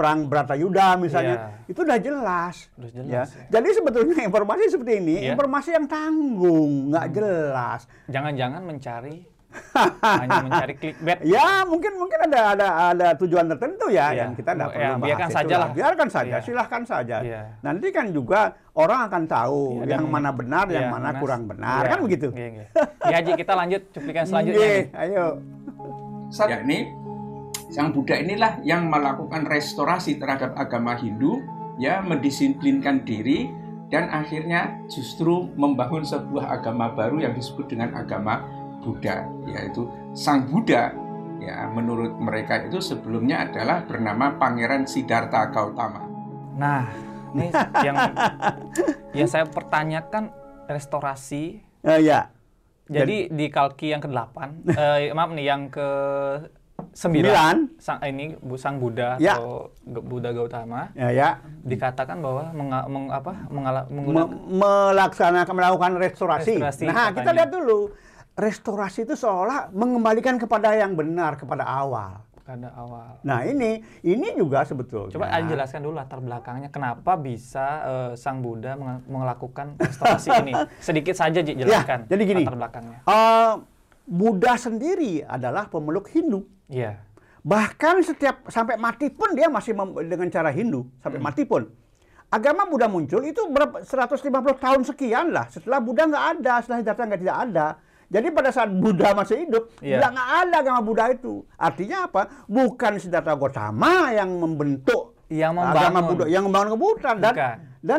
perang 0.00 0.24
Bratayuda 0.24 0.96
misalnya, 0.96 1.36
Iya. 1.36 1.68
itu 1.68 1.78
udah 1.78 1.98
jelas. 2.00 2.56
Udah 2.74 2.90
jelas, 2.90 3.06
ya. 3.06 3.22
ya. 3.28 3.44
Jadi 3.50 3.68
sebetulnya 3.70 4.16
informasi 4.24 4.62
seperti 4.66 4.92
ini, 4.96 5.16
Iya. 5.20 5.36
informasi 5.36 5.76
yang 5.76 5.84
tanggung, 5.84 6.88
nggak 6.88 7.06
jelas. 7.12 7.84
Jangan-jangan 8.08 8.64
mencari 8.64 9.28
hanya 10.22 10.40
mencari 10.40 10.74
clickbait. 10.74 11.20
Ya 11.20 11.66
mungkin 11.66 11.98
mungkin 11.98 12.22
ada 12.22 12.54
ada 12.54 12.68
ada 12.94 13.08
tujuan 13.18 13.44
tertentu 13.44 13.90
ya 13.90 14.08
Iya. 14.08 14.20
yang 14.22 14.30
kita 14.32 14.54
tidak 14.54 14.62
Ya, 14.64 14.72
perlu 14.72 14.94
bahas 14.94 15.04
biarkan 15.04 15.28
saja 15.28 15.54
lah. 15.56 15.68
Biarkan 15.70 16.08
saja, 16.08 16.30
Iya. 16.32 16.38
silahkan 16.40 16.82
saja. 16.86 17.16
Iya. 17.20 17.42
Nanti 17.60 17.86
kan 17.90 18.06
juga 18.08 18.40
orang 18.72 19.10
akan 19.10 19.22
tahu 19.26 19.62
Iya, 19.76 19.90
yang 19.90 20.06
dan- 20.06 20.14
mana 20.14 20.30
benar, 20.30 20.64
yang 20.66 20.86
Iya, 20.86 20.94
mana 20.94 21.08
mana- 21.08 21.18
kurang 21.18 21.42
benar, 21.44 21.82
Iya, 21.82 21.90
kan 21.90 21.98
begitu? 22.00 22.28
Iya, 22.30 22.48
iya. 22.48 22.64
Ya, 23.04 23.18
Ji, 23.20 23.32
kita 23.34 23.52
lanjut 23.52 23.82
cuplikan 23.90 24.24
selanjutnya. 24.30 24.64
Iya, 24.64 24.70
nih. 24.72 24.84
ayo. 24.96 25.26
Ya, 26.46 26.62
ini 26.62 26.78
Sang 27.70 27.94
Buddha 27.94 28.18
inilah 28.18 28.58
yang 28.66 28.90
melakukan 28.90 29.46
restorasi 29.46 30.18
terhadap 30.18 30.58
agama 30.58 30.98
Hindu, 30.98 31.38
ya 31.78 32.02
mendisiplinkan 32.02 33.06
diri 33.06 33.46
dan 33.94 34.10
akhirnya 34.10 34.74
justru 34.90 35.46
membangun 35.54 36.02
sebuah 36.02 36.50
agama 36.50 36.90
baru 36.90 37.22
yang 37.22 37.34
disebut 37.38 37.70
dengan 37.70 37.94
agama 37.94 38.42
Buddha, 38.82 39.22
yaitu 39.46 39.86
Sang 40.18 40.50
Buddha. 40.50 40.90
Ya, 41.40 41.70
menurut 41.72 42.20
mereka 42.20 42.60
itu 42.68 42.84
sebelumnya 42.84 43.48
adalah 43.48 43.86
bernama 43.86 44.36
Pangeran 44.36 44.84
Siddhartha 44.84 45.48
Gautama. 45.48 46.04
Nah, 46.58 46.84
ini 47.32 47.48
yang 47.80 47.96
yang 49.16 49.28
saya 49.30 49.48
pertanyakan 49.48 50.34
restorasi. 50.68 51.64
Eh, 51.86 52.00
ya. 52.02 52.28
Jadi 52.90 53.30
di 53.30 53.46
Kalki 53.48 53.94
yang 53.94 54.02
ke-8, 54.02 54.36
eh, 54.74 55.14
maaf 55.14 55.30
nih 55.30 55.46
yang 55.46 55.70
ke 55.70 55.88
Sembilan. 56.90 57.76
sang, 57.76 57.98
ini 58.02 58.32
Bu 58.34 58.54
Sang 58.54 58.76
Buddha 58.76 59.16
Ya. 59.16 59.34
atau 59.34 59.72
Buddha 59.82 60.30
Gautama 60.30 60.92
Ya, 60.92 61.08
ya. 61.08 61.28
dikatakan 61.60 62.18
bahwa 62.18 62.50
menga, 62.50 62.80
meng- 62.86 63.10
apa, 63.10 63.32
mengala, 63.46 63.80
menggunakan 63.86 64.28
Me- 64.28 64.40
melaksanakan 64.56 65.52
melakukan 65.52 65.90
restorasi. 65.96 66.56
Restorasi, 66.56 66.84
nah, 66.84 67.10
kita 67.10 67.20
katanya. 67.22 67.32
lihat 67.36 67.50
dulu. 67.50 67.78
Restorasi 68.32 69.04
itu 69.04 69.14
seolah 69.14 69.68
mengembalikan 69.70 70.36
kepada 70.36 70.72
yang 70.72 70.92
benar, 70.92 71.34
kepada 71.34 71.62
awal. 71.62 72.24
pada 72.40 72.66
awal. 72.74 73.22
Nah, 73.22 73.44
ini 73.44 73.78
ini 74.02 74.34
juga 74.34 74.66
sebetulnya. 74.66 75.14
Coba 75.14 75.30
Anda 75.30 75.54
jelaskan 75.54 75.80
dulu 75.80 75.94
latar 75.94 76.18
belakangnya 76.18 76.66
kenapa 76.68 77.14
bisa 77.14 77.66
eh, 77.80 78.12
Sang 78.16 78.42
Buddha 78.42 78.74
melakukan 79.06 79.78
restorasi 79.78 80.34
ini. 80.42 80.50
Sedikit 80.78 81.14
saja 81.14 81.38
Ji, 81.38 81.54
jelaskan 81.54 82.04
Ya, 82.04 82.10
jadi 82.10 82.22
gini. 82.24 82.42
latar 82.42 82.58
belakangnya. 82.58 82.98
Eh, 83.04 83.52
Buddha 84.02 84.58
sendiri 84.58 85.22
adalah 85.22 85.70
pemeluk 85.70 86.10
Hindu. 86.10 86.42
Iya. 86.70 87.02
Bahkan 87.42 88.06
setiap 88.06 88.46
sampai 88.46 88.78
mati 88.78 89.10
pun 89.10 89.34
dia 89.34 89.50
masih 89.50 89.74
dengan 90.06 90.28
cara 90.30 90.54
Hindu 90.54 90.86
sampai 91.02 91.18
mati 91.18 91.42
pun. 91.42 91.66
Agama 92.30 92.62
Buddha 92.70 92.86
muncul 92.86 93.26
itu 93.26 93.42
berapa 93.50 93.82
150 93.82 94.30
tahun 94.62 94.82
sekian 94.86 95.34
lah 95.34 95.50
setelah 95.50 95.82
Buddha 95.82 96.06
nggak 96.06 96.26
ada, 96.38 96.62
setelah 96.62 96.78
Siddhartha 96.78 97.04
nggak 97.10 97.22
tidak 97.26 97.38
ada. 97.50 97.66
Jadi 98.10 98.26
pada 98.30 98.50
saat 98.54 98.70
Buddha 98.70 99.14
masih 99.14 99.46
hidup, 99.46 99.70
nggak 99.82 100.10
nggak 100.14 100.30
ada 100.46 100.56
agama 100.62 100.80
Buddha 100.82 101.10
itu. 101.10 101.42
Artinya 101.58 102.06
apa? 102.06 102.46
Bukan 102.46 103.02
Siddhartha 103.02 103.34
Gautama 103.34 104.14
yang 104.14 104.30
membentuk 104.38 105.09
Yang 105.30 105.52
agama 105.54 105.70
membangun. 105.70 106.02
Buddha, 106.10 106.24
yang 106.26 106.42
membangun 106.42 106.70
kebuddhaan 106.74 107.16
dan 107.16 107.32
Bukan. 107.32 107.56
dan 107.80 107.98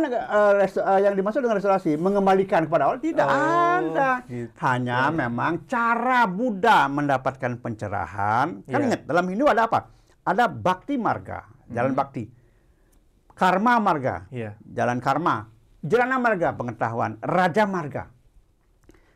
res- 0.59 0.83
eh, 0.83 0.99
yang 1.01 1.13
dimaksud 1.15 1.39
dengan 1.39 1.55
restorasi 1.55 1.91
mengembalikan 1.95 2.67
kepada 2.67 2.83
awal 2.85 2.99
tidak 2.99 3.23
Oh, 3.23 3.33
ada. 3.33 4.11
gitu. 4.27 4.51
Hanya 4.59 5.07
memang 5.09 5.63
cara 5.63 6.27
Buddha 6.27 6.85
mendapatkan 6.85 7.55
pencerahan. 7.57 8.61
Kan 8.61 8.77
Iya. 8.77 8.85
ingat 8.85 9.01
dalam 9.05 9.25
Hindu 9.25 9.47
ada 9.47 9.65
apa? 9.65 9.87
Ada 10.21 10.45
bakti 10.45 10.99
marga, 10.99 11.47
jalan 11.65 11.95
bakti. 11.95 12.27
Karma 13.31 13.79
marga, 13.79 14.27
Iya. 14.27 14.59
jalan 14.61 14.99
karma. 14.99 15.47
Jana 15.81 16.19
marga, 16.19 16.53
pengetahuan. 16.53 17.17
Raja 17.17 17.65
marga. 17.65 18.11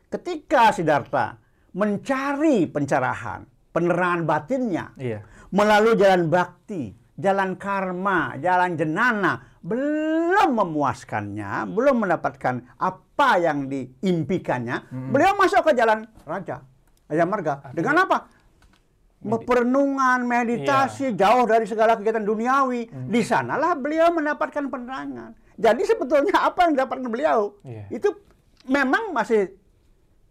Ketika 0.08 0.72
Siddhartha 0.72 1.38
mencari 1.70 2.66
pencerahan, 2.66 3.44
penerangan 3.70 4.24
batinnya, 4.24 4.90
Iya. 4.96 5.20
melalui 5.52 5.94
jalan 5.94 6.26
bakti, 6.26 6.90
jalan 7.16 7.56
karma, 7.56 8.36
jalan 8.38 8.76
jenana, 8.76 9.40
belum 9.64 10.52
memuaskannya, 10.52 11.64
belum 11.72 12.04
mendapatkan 12.04 12.54
apa 12.76 13.30
yang 13.40 13.66
diimpikannya, 13.66 14.76
beliau 15.10 15.32
masuk 15.34 15.64
ke 15.64 15.72
jalan 15.74 16.04
raja, 16.22 16.60
raja 17.08 17.24
marga. 17.24 17.54
Dengan 17.72 18.04
apa? 18.04 18.18
Perenungan, 19.26 20.22
meditasi, 20.22 21.16
jauh 21.16 21.48
dari 21.48 21.66
segala 21.66 21.96
kegiatan 21.96 22.22
duniawi. 22.22 23.10
Di 23.10 23.20
sanalah 23.24 23.74
beliau 23.74 24.12
mendapatkan 24.12 24.70
penerangan. 24.70 25.34
Jadi 25.56 25.82
sebetulnya 25.82 26.44
apa 26.44 26.68
yang 26.68 26.76
didapatkan 26.76 27.08
beliau 27.08 27.56
Iya. 27.64 27.88
itu 27.90 28.12
memang 28.68 29.16
masih 29.16 29.56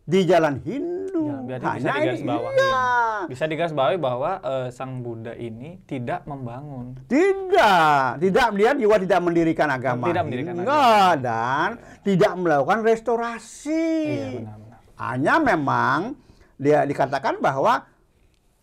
di 0.05 0.21
jalan 0.23 0.61
Hindu. 0.61 1.24
Berarti 1.45 1.63
bisa 1.63 1.71
Hanya 1.71 1.91
ini- 1.91 1.99
digarisbawahi. 2.01 2.55
iya. 2.57 2.83
Bisa 3.25 3.43
digarisbawahi 3.45 3.97
bahwa 3.97 4.31
eh, 4.39 4.67
Sang 4.69 4.99
Buddha 4.99 5.33
ini 5.33 5.79
tidak 5.83 6.25
membangun. 6.25 6.97
Tidak, 7.05 8.19
tidak 8.19 8.47
dia 8.51 8.71
juga 8.73 8.95
tidak 8.97 9.19
mendirikan 9.21 9.69
agama. 9.69 10.05
Tidak 10.05 10.23
mendirikan 10.23 10.53
Enggak, 10.57 11.13
dan 11.21 11.69
tidak 12.01 12.31
melakukan 12.35 12.79
restorasi. 12.81 13.85
Iya, 14.07 14.27
benar-benar. 14.41 14.79
Hanya 14.95 15.33
memang 15.37 15.99
dia 16.55 16.83
dikatakan 16.83 17.37
bahwa 17.37 17.83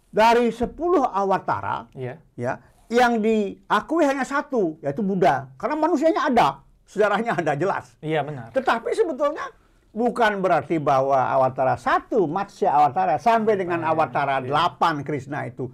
dari 0.09 0.49
10 0.49 0.73
awatara 1.03 1.89
Iya. 1.93 2.21
ya 2.35 2.53
yang 2.89 3.19
diakui 3.19 4.05
hanya 4.05 4.23
satu 4.23 4.77
yaitu 4.79 5.01
Buddha 5.01 5.49
karena 5.57 5.77
manusianya 5.79 6.29
ada, 6.29 6.61
sejarahnya 6.85 7.33
ada 7.35 7.53
jelas. 7.55 7.97
Iya, 7.99 8.21
benar. 8.21 8.53
Tetapi 8.53 8.93
sebetulnya 8.93 9.49
bukan 9.93 10.41
berarti 10.41 10.81
bahwa 10.81 11.17
awatara 11.17 11.77
satu, 11.77 12.25
Matsya 12.25 12.73
awatara 12.73 13.21
sampai 13.21 13.55
dengan 13.61 13.85
Iya, 13.85 13.93
awatara 13.93 14.41
delapan 14.41 15.05
Krishna 15.05 15.47
itu 15.47 15.69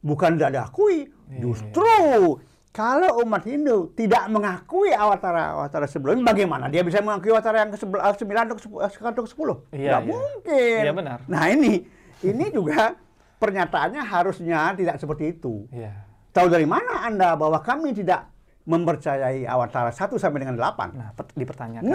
bukan 0.00 0.40
tidak 0.40 0.56
diakui. 0.56 1.12
Iya, 1.28 1.40
Justru 1.44 2.40
kalau 2.72 3.20
umat 3.24 3.44
Hindu 3.44 3.92
tidak 3.92 4.24
mengakui 4.32 4.92
awatara 4.92 5.56
awatara 5.60 5.84
sebelumnya, 5.84 6.24
bagaimana 6.32 6.72
dia 6.72 6.80
bisa 6.80 7.04
mengakui 7.04 7.32
awatara 7.32 7.68
yang 7.68 7.70
ke 7.72 7.78
sembilan 8.18 8.42
atau 9.12 9.22
ke 9.24 9.30
sepuluh? 9.30 9.56
Iya, 9.72 10.00
Nggak 10.00 10.02
iya. 10.02 10.10
mungkin. 10.10 10.80
Iya, 10.84 10.92
benar. 10.96 11.18
Nah 11.28 11.44
ini 11.52 11.84
ini 12.24 12.46
juga 12.50 12.96
pernyataannya 13.38 14.02
harusnya 14.02 14.72
tidak 14.74 14.96
seperti 14.98 15.38
itu. 15.38 15.68
Iya. 15.70 15.92
Tahu 16.32 16.46
dari 16.48 16.66
mana 16.68 17.04
Anda 17.06 17.34
bahwa 17.34 17.60
kami 17.60 17.92
tidak 17.92 18.30
mempercayai 18.68 19.48
Awatara 19.48 19.88
1 19.88 20.20
sampai 20.20 20.44
dengan 20.44 20.52
8. 20.54 20.92
Nah, 20.92 21.08
dipertanyakan. 21.32 21.88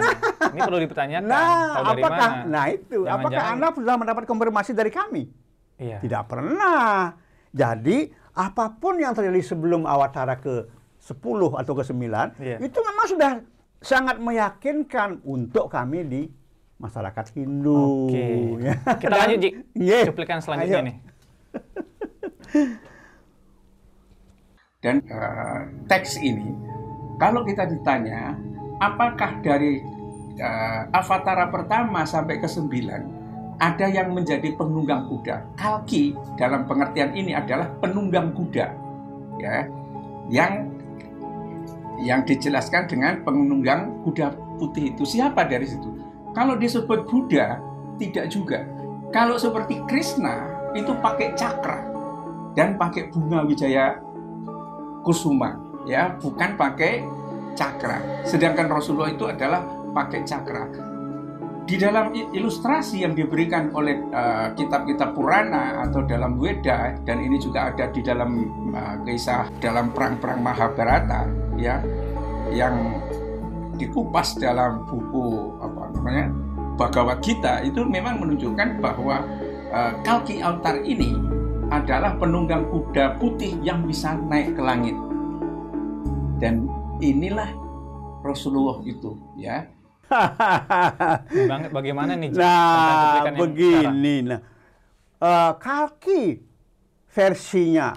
ini 0.50 0.58
perlu 0.58 0.78
dipertanyakan. 0.82 1.22
Nah, 1.22 1.70
Tahu 1.70 1.84
apakah 1.94 2.30
mana? 2.34 2.50
nah 2.50 2.64
itu, 2.66 3.06
apakah 3.06 3.30
Jangan-jangan- 3.30 3.62
Anda 3.62 3.78
sudah 3.78 3.94
mendapat 3.94 4.22
konfirmasi 4.26 4.70
dari 4.74 4.90
kami? 4.90 5.22
Iya. 5.78 6.02
Tidak 6.02 6.22
pernah. 6.26 7.14
Jadi, 7.54 8.10
apa 8.34 8.74
pun 8.74 8.98
yang 8.98 9.14
terjadi 9.14 9.38
sebelum 9.40 9.86
Awatara 9.86 10.34
ke 10.36 10.66
10 10.98 11.54
atau 11.54 11.72
ke 11.72 11.86
9, 11.86 12.34
Iya. 12.36 12.58
itu 12.58 12.78
memang 12.80 13.06
sudah 13.06 13.32
sangat 13.78 14.18
meyakinkan 14.18 15.22
untuk 15.22 15.70
kami 15.70 16.02
di 16.02 16.22
masyarakat 16.74 17.38
Hindu. 17.38 18.10
Oke. 18.10 18.26
Ya. 18.58 18.74
Kita 18.98 19.14
Dan- 19.14 19.20
lanjut, 19.30 19.38
Ji. 19.38 19.50
Iya. 19.78 20.10
Cuplikan 20.10 20.42
selanjutnya 20.42 20.82
Ayo. 20.82 20.88
nih. 20.90 20.96
Dan 24.84 25.00
eh, 25.08 25.60
teks 25.88 26.20
ini, 26.20 26.52
kalau 27.16 27.40
kita 27.40 27.64
ditanya, 27.64 28.36
apakah 28.84 29.40
dari 29.40 29.80
eh, 30.36 30.82
Avatara 30.92 31.48
pertama 31.48 32.04
sampai 32.04 32.36
ke 32.36 32.44
sembilan 32.44 33.24
ada 33.56 33.88
yang 33.88 34.12
menjadi 34.12 34.52
penunggang 34.52 35.08
kuda? 35.08 35.56
Kalki 35.56 36.12
dalam 36.36 36.68
pengertian 36.68 37.16
ini 37.16 37.32
adalah 37.32 37.72
penunggang 37.80 38.36
kuda, 38.36 38.66
ya, 39.40 39.64
yang 40.28 40.68
yang 42.04 42.20
dijelaskan 42.28 42.84
dengan 42.84 43.24
penunggang 43.24 44.04
kuda 44.04 44.36
putih 44.60 44.92
itu 44.92 45.08
siapa 45.08 45.48
dari 45.48 45.64
situ? 45.64 45.88
Kalau 46.34 46.58
disebut 46.58 47.06
Buddha, 47.06 47.62
tidak 47.96 48.26
juga. 48.28 48.66
Kalau 49.14 49.38
seperti 49.38 49.78
Krishna 49.86 50.50
itu 50.74 50.90
pakai 50.98 51.38
cakra 51.38 51.86
dan 52.58 52.74
pakai 52.74 53.14
bunga 53.14 53.46
wijaya 53.46 54.03
kusuma 55.04 55.60
ya 55.84 56.16
bukan 56.16 56.56
pakai 56.56 57.04
cakra. 57.54 58.26
Sedangkan 58.26 58.66
Rasulullah 58.68 59.12
itu 59.14 59.28
adalah 59.30 59.62
pakai 59.94 60.26
cakra. 60.26 60.66
Di 61.64 61.80
dalam 61.80 62.12
ilustrasi 62.12 63.08
yang 63.08 63.16
diberikan 63.16 63.72
oleh 63.72 63.96
eh, 64.12 64.48
kitab-kitab 64.52 65.16
Purana 65.16 65.80
atau 65.88 66.04
dalam 66.04 66.36
Weda 66.36 66.92
dan 67.08 67.24
ini 67.24 67.40
juga 67.40 67.72
ada 67.72 67.88
di 67.88 68.04
dalam 68.04 68.36
eh, 68.76 68.96
kisah 69.08 69.48
dalam 69.64 69.88
perang-perang 69.96 70.44
Mahabharata 70.44 71.24
ya 71.56 71.80
yang 72.52 73.00
dikupas 73.80 74.36
dalam 74.36 74.84
buku 74.84 75.56
apa 75.64 75.88
namanya 75.96 76.26
Bhagavad 76.76 77.24
Gita 77.24 77.64
itu 77.64 77.80
memang 77.80 78.20
menunjukkan 78.20 78.84
bahwa 78.84 79.24
eh, 79.72 79.92
Kalki 80.04 80.44
Avatar 80.44 80.84
ini 80.84 81.16
adalah 81.74 82.14
penunggang 82.14 82.68
kuda 82.68 83.18
putih 83.18 83.58
yang 83.60 83.82
bisa 83.82 84.14
naik 84.20 84.54
ke 84.54 84.62
langit. 84.62 84.94
Dan 86.38 86.68
inilah 86.98 87.50
Rasulullah 88.20 88.78
itu, 88.82 89.16
ya. 89.34 89.66
Bang- 91.50 91.72
Bagaimana 91.72 92.14
nih? 92.14 92.30
Nah, 92.30 93.24
begini. 93.32 94.16
Nah, 94.22 94.40
Eh, 95.14 95.52
kalki 95.56 96.36
versinya 97.08 97.96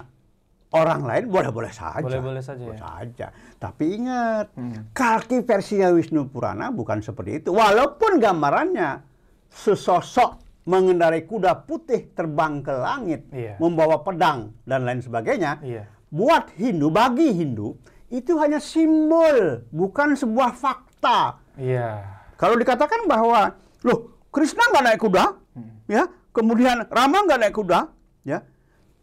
orang 0.72 1.04
lain 1.04 1.24
boleh-boleh 1.28 1.68
saja. 1.68 2.00
Boleh-boleh 2.00 2.40
saja 2.40 2.64
Boleh 2.64 2.80
ya. 2.80 2.88
saja. 2.88 3.26
Tapi 3.60 3.84
ingat, 4.00 4.48
Hmm. 4.56 4.88
kalki 4.96 5.44
versinya 5.44 5.92
Wisnu 5.92 6.24
Purana 6.24 6.72
bukan 6.72 7.04
seperti 7.04 7.44
itu. 7.44 7.52
Walaupun 7.52 8.16
gambarannya 8.16 9.04
sesosok 9.52 10.40
mengendarai 10.68 11.24
kuda 11.24 11.64
putih 11.64 12.12
terbang 12.12 12.60
ke 12.60 12.68
langit, 12.68 13.24
Iya. 13.32 13.56
membawa 13.56 14.04
pedang 14.04 14.52
dan 14.68 14.84
lain 14.84 15.00
sebagainya. 15.00 15.64
Iya. 15.64 15.88
Buat 16.12 16.52
Hindu, 16.60 16.92
bagi 16.92 17.32
Hindu, 17.32 17.80
itu 18.12 18.36
hanya 18.36 18.60
simbol, 18.60 19.64
bukan 19.72 20.12
sebuah 20.12 20.52
fakta. 20.52 21.40
Iya. 21.56 22.04
Kalau 22.36 22.60
dikatakan 22.60 23.08
bahwa, 23.08 23.56
loh, 23.80 24.20
Krishna 24.28 24.60
nggak 24.68 24.84
naik 24.84 25.00
kuda, 25.00 25.24
Hmm. 25.56 25.72
ya, 25.88 26.04
kemudian 26.36 26.84
Rama 26.92 27.24
nggak 27.24 27.40
naik 27.48 27.56
kuda, 27.56 27.88
ya, 28.28 28.44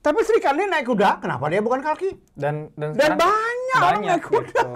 tapi 0.06 0.22
Sri 0.22 0.38
Kandi 0.38 0.62
naik 0.64 0.86
kuda, 0.86 1.18
kenapa 1.18 1.50
dia 1.50 1.58
bukan 1.60 1.82
kaki? 1.82 2.14
Dan 2.32 2.70
dan, 2.72 2.94
Dan 2.94 3.18
sekarang 3.18 3.18
banyak 3.20 3.80
orang 3.82 4.02
naik 4.04 4.24
kuda. 4.24 4.46
gitu. 4.46 4.70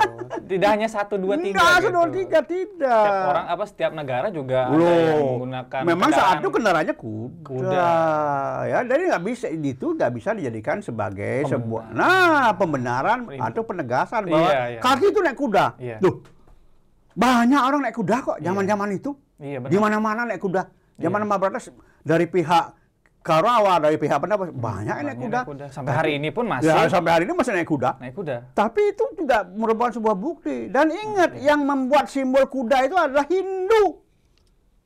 Tidak 0.49 0.65
hanya 0.67 0.87
satu 0.87 1.15
dua 1.15 1.37
tiga. 1.37 1.53
Gitu. 1.53 1.61
satu, 1.61 1.87
dua, 1.91 2.05
tiga, 2.09 2.39
tidak. 2.41 2.89
Setiap 3.05 3.29
orang 3.29 3.45
apa 3.45 3.63
setiap 3.63 3.91
negara 3.93 4.27
juga 4.27 4.65
ada 4.65 4.73
Loh, 4.73 4.89
yang 4.89 5.21
menggunakan. 5.37 5.81
memang 5.85 6.09
saat 6.09 6.17
kendaraan. 6.17 6.41
itu 6.41 6.49
kendaraannya 6.49 6.95
kuda, 6.95 7.45
Kuda. 7.45 7.91
ya, 8.65 8.77
jadi 8.83 9.03
nggak 9.07 9.23
bisa 9.23 9.45
itu 9.47 9.85
nggak 9.93 10.11
bisa 10.11 10.29
dijadikan 10.33 10.77
sebagai 10.79 11.45
Pembenaran. 11.45 11.53
sebuah, 11.53 11.83
nah 11.91 12.49
pembenaran 12.55 13.19
Iya. 13.29 13.39
atau 13.45 13.61
penegasan 13.63 14.21
bahwa 14.25 14.49
Iya, 14.49 14.61
iya. 14.67 14.79
kaki 14.81 15.05
itu 15.07 15.19
naik 15.21 15.37
kuda. 15.37 15.65
Iya. 15.77 15.97
Loh, 16.01 16.15
banyak 17.13 17.61
orang 17.61 17.81
naik 17.83 17.95
kuda 17.95 18.15
kok 18.19 18.37
zaman-zaman 18.39 18.89
itu. 18.91 19.11
Iya 19.37 19.57
benar. 19.59 19.69
Di 19.69 19.77
mana-mana 19.77 20.21
naik 20.25 20.41
kuda. 20.41 20.61
Zaman 20.97 21.23
Mahabharata 21.23 21.61
dari 22.01 22.25
pihak 22.25 22.65
Kaurawa, 23.19 23.83
dari 23.83 23.99
pihak 23.99 24.15
apa 24.15 24.25
banyak 24.47 24.95
yang 24.95 25.05
naik 25.05 25.19
Banyak 25.19 25.43
kuda. 25.43 25.65
naik 25.67 25.73
Sampai 25.75 25.91
hari 25.91 26.11
ini 26.15 26.29
pun 26.31 26.47
masih 26.47 26.71
Ya, 26.71 26.87
sampai 26.87 27.11
hari 27.11 27.23
ini 27.27 27.33
masih 27.35 27.51
naik 27.51 27.67
kuda. 27.67 27.89
naik 27.99 28.15
kuda. 28.15 28.35
Tapi 28.55 28.81
itu 28.89 29.03
tidak 29.19 29.41
merupakan 29.51 29.91
sebuah 29.91 30.15
bukti. 30.15 30.71
Dan 30.71 30.87
ingat, 30.87 31.35
Iya. 31.35 31.51
yang 31.51 31.61
membuat 31.61 32.07
simbol 32.07 32.47
kuda 32.47 32.87
itu 32.87 32.95
adalah 32.95 33.27
Hindu. 33.27 33.99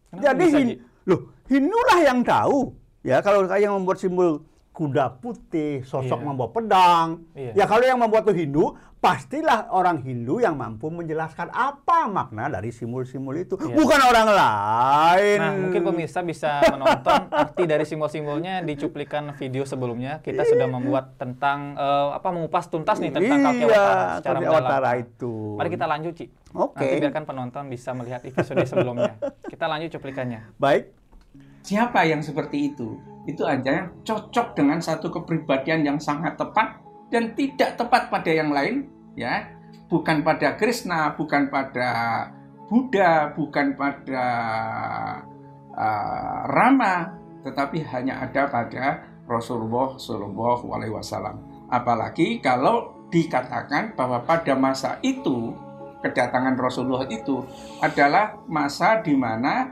Kenapa 0.10 0.24
Jadi 0.26 0.46
Hin- 0.50 0.78
loh, 1.06 1.22
Hindu 1.46 1.80
lah 1.86 2.00
yang 2.02 2.20
tahu. 2.22 2.74
Ya, 3.02 3.22
kalau 3.22 3.46
yang 3.48 3.74
membuat 3.76 4.02
simbol 4.02 4.42
kuda 4.72 5.22
putih, 5.22 5.86
sosok 5.86 6.18
Iya. 6.18 6.26
membawa 6.26 6.50
pedang. 6.50 7.08
Iya. 7.38 7.52
Ya 7.54 7.66
kalau 7.70 7.86
yang 7.86 8.02
membuat 8.02 8.26
itu 8.26 8.34
Hindu, 8.34 8.74
pastilah 9.04 9.68
orang 9.76 10.00
Hindu 10.00 10.40
yang 10.40 10.56
mampu 10.56 10.88
menjelaskan 10.88 11.52
apa 11.52 12.08
makna 12.08 12.48
dari 12.48 12.72
simbol-simbol 12.72 13.36
itu, 13.36 13.60
Iya. 13.60 13.76
bukan 13.76 14.00
orang 14.00 14.28
lain. 14.32 15.38
Nah, 15.44 15.52
mungkin 15.60 15.82
pemirsa 15.84 16.24
bisa 16.24 16.64
menonton 16.72 17.28
arti 17.28 17.68
dari 17.68 17.84
simbol-simbolnya 17.84 18.64
di 18.64 18.80
cuplikan 18.80 19.36
video 19.36 19.68
sebelumnya. 19.68 20.24
Kita 20.24 20.48
sudah 20.48 20.72
membuat 20.72 21.20
tentang 21.20 21.76
eh, 21.76 22.10
apa 22.16 22.32
mengupas 22.32 22.72
tuntas 22.72 23.04
nih 23.04 23.12
tentang 23.12 23.44
Kalki 23.44 23.60
Iya, 23.60 23.76
Awatara 23.76 24.04
secara 24.16 24.40
Kalki 24.40 24.56
mendalam. 24.56 24.96
Itu. 24.96 25.34
Mari 25.60 25.70
kita 25.70 25.86
lanjut, 25.86 26.14
Ci. 26.16 26.26
Oke. 26.56 26.80
Nanti 26.80 26.96
biarkan 27.04 27.24
penonton 27.28 27.64
bisa 27.68 27.92
melihat 27.92 28.24
episode 28.24 28.64
sebelumnya. 28.64 29.20
Kita 29.52 29.68
lanjut 29.68 30.00
cuplikannya. 30.00 30.56
Baik. 30.56 30.96
Siapa 31.60 32.08
yang 32.08 32.24
seperti 32.24 32.72
itu? 32.72 33.04
Itu 33.28 33.44
hanya 33.44 33.92
cocok 34.04 34.56
dengan 34.56 34.80
satu 34.80 35.12
kepribadian 35.12 35.84
yang 35.84 35.98
sangat 36.00 36.40
tepat 36.40 36.80
dan 37.14 37.38
tidak 37.38 37.78
tepat 37.78 38.10
pada 38.10 38.32
yang 38.34 38.50
lain, 38.50 38.90
ya. 39.14 39.54
Bukan 39.86 40.26
pada 40.26 40.58
Krishna, 40.58 41.14
bukan 41.14 41.54
pada 41.54 41.90
Buddha, 42.66 43.30
bukan 43.38 43.78
pada 43.78 44.26
uh, 45.78 46.40
Rama, 46.50 47.14
tetapi 47.46 47.86
hanya 47.94 48.26
ada 48.26 48.50
pada 48.50 49.06
Rasulullah 49.30 49.94
Shallallahu 49.94 50.66
Alaihi 50.74 50.98
Wasallam. 50.98 51.70
Apalagi 51.70 52.42
kalau 52.42 53.06
dikatakan 53.14 53.94
bahwa 53.94 54.26
pada 54.26 54.58
masa 54.58 54.98
itu 55.06 55.54
kedatangan 56.02 56.58
Rasulullah 56.58 57.06
itu 57.06 57.46
adalah 57.78 58.42
masa 58.50 59.00
di 59.06 59.14
mana 59.14 59.70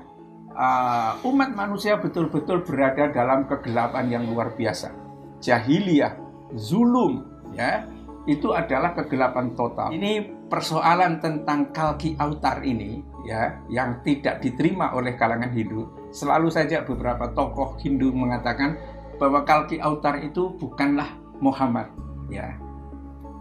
uh, 0.54 1.18
umat 1.26 1.52
manusia 1.58 1.98
betul-betul 1.98 2.62
berada 2.62 3.10
dalam 3.10 3.50
kegelapan 3.50 4.08
yang 4.08 4.24
luar 4.30 4.54
biasa. 4.54 4.94
Jahiliyah, 5.42 6.16
zulum, 6.54 7.31
ya, 7.56 7.88
itu 8.30 8.54
adalah 8.54 8.94
kegelapan 8.94 9.56
total. 9.58 9.90
Ini 9.90 10.46
persoalan 10.48 11.24
tentang 11.24 11.72
kalki 11.74 12.14
autar 12.20 12.62
ini, 12.62 13.02
ya, 13.26 13.60
yang 13.72 14.04
tidak 14.06 14.44
diterima 14.44 14.94
oleh 14.94 15.18
kalangan 15.18 15.50
Hindu. 15.50 16.12
Selalu 16.12 16.52
saja 16.52 16.84
beberapa 16.84 17.32
tokoh 17.32 17.80
Hindu 17.80 18.12
mengatakan 18.12 18.78
bahwa 19.16 19.46
kalki 19.48 19.80
autar 19.80 20.20
itu 20.22 20.54
bukanlah 20.60 21.08
Muhammad, 21.42 21.90
ya, 22.30 22.58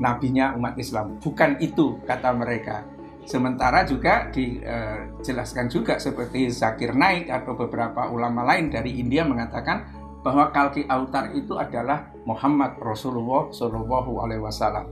nabinya 0.00 0.56
umat 0.56 0.78
Islam. 0.80 1.20
Bukan 1.20 1.60
itu 1.60 2.00
kata 2.08 2.32
mereka. 2.32 2.84
Sementara 3.28 3.86
juga 3.86 4.26
dijelaskan 4.32 5.70
juga 5.70 6.00
seperti 6.00 6.50
Zakir 6.50 6.96
Naik 6.96 7.30
atau 7.30 7.54
beberapa 7.54 8.08
ulama 8.10 8.42
lain 8.42 8.72
dari 8.72 8.98
India 8.98 9.22
mengatakan 9.22 9.86
bahwa 10.24 10.50
Kalki 10.50 10.88
Autar 10.88 11.30
itu 11.36 11.54
adalah 11.54 12.09
Muhammad 12.30 12.78
Rasulullah 12.78 13.50
Shallallahu 13.50 14.22
Alaihi 14.22 14.42
Wasallam. 14.42 14.86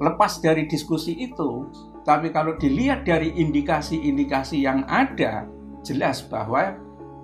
Lepas 0.00 0.42
dari 0.42 0.66
diskusi 0.66 1.14
itu, 1.14 1.70
tapi 2.02 2.34
kalau 2.34 2.56
dilihat 2.56 3.06
dari 3.06 3.30
indikasi-indikasi 3.36 4.64
yang 4.64 4.82
ada, 4.88 5.46
jelas 5.84 6.24
bahwa 6.26 6.74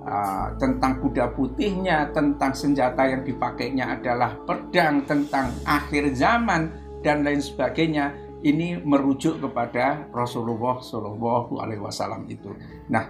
uh, 0.04 0.48
tentang 0.60 1.00
kuda 1.00 1.32
putihnya, 1.34 2.12
tentang 2.12 2.52
senjata 2.52 3.08
yang 3.08 3.24
dipakainya 3.24 3.96
adalah 3.96 4.36
pedang, 4.44 5.02
tentang 5.08 5.50
akhir 5.64 6.12
zaman 6.14 6.70
dan 7.00 7.24
lain 7.24 7.40
sebagainya 7.40 8.12
ini 8.44 8.76
merujuk 8.84 9.40
kepada 9.40 10.06
Rasulullah 10.12 10.78
Shallallahu 10.78 11.56
Alaihi 11.58 11.80
Wasallam 11.80 12.28
itu. 12.28 12.52
Nah, 12.92 13.08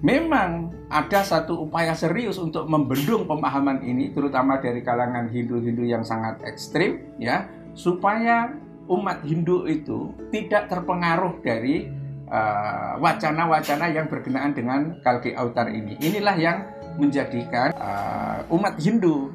memang 0.00 0.72
ada 0.88 1.20
satu 1.20 1.68
upaya 1.68 1.92
serius 1.92 2.40
untuk 2.40 2.64
membendung 2.64 3.28
pemahaman 3.28 3.84
ini, 3.84 4.08
terutama 4.12 4.56
dari 4.56 4.80
kalangan 4.80 5.28
Hindu-Hindu 5.28 5.84
yang 5.84 6.00
sangat 6.00 6.40
ekstrim, 6.48 7.12
ya, 7.20 7.44
supaya 7.76 8.56
umat 8.88 9.20
Hindu 9.20 9.68
itu 9.68 10.16
tidak 10.32 10.72
terpengaruh 10.72 11.44
dari 11.44 11.92
uh, 12.32 12.96
wacana-wacana 13.04 13.92
yang 13.92 14.08
berkenaan 14.08 14.56
dengan 14.56 14.96
Kalki 15.04 15.36
Autar 15.36 15.68
ini. 15.68 16.00
Inilah 16.00 16.36
yang 16.40 16.58
menjadikan 16.96 17.76
uh, 17.76 18.48
umat 18.48 18.80
Hindu 18.80 19.30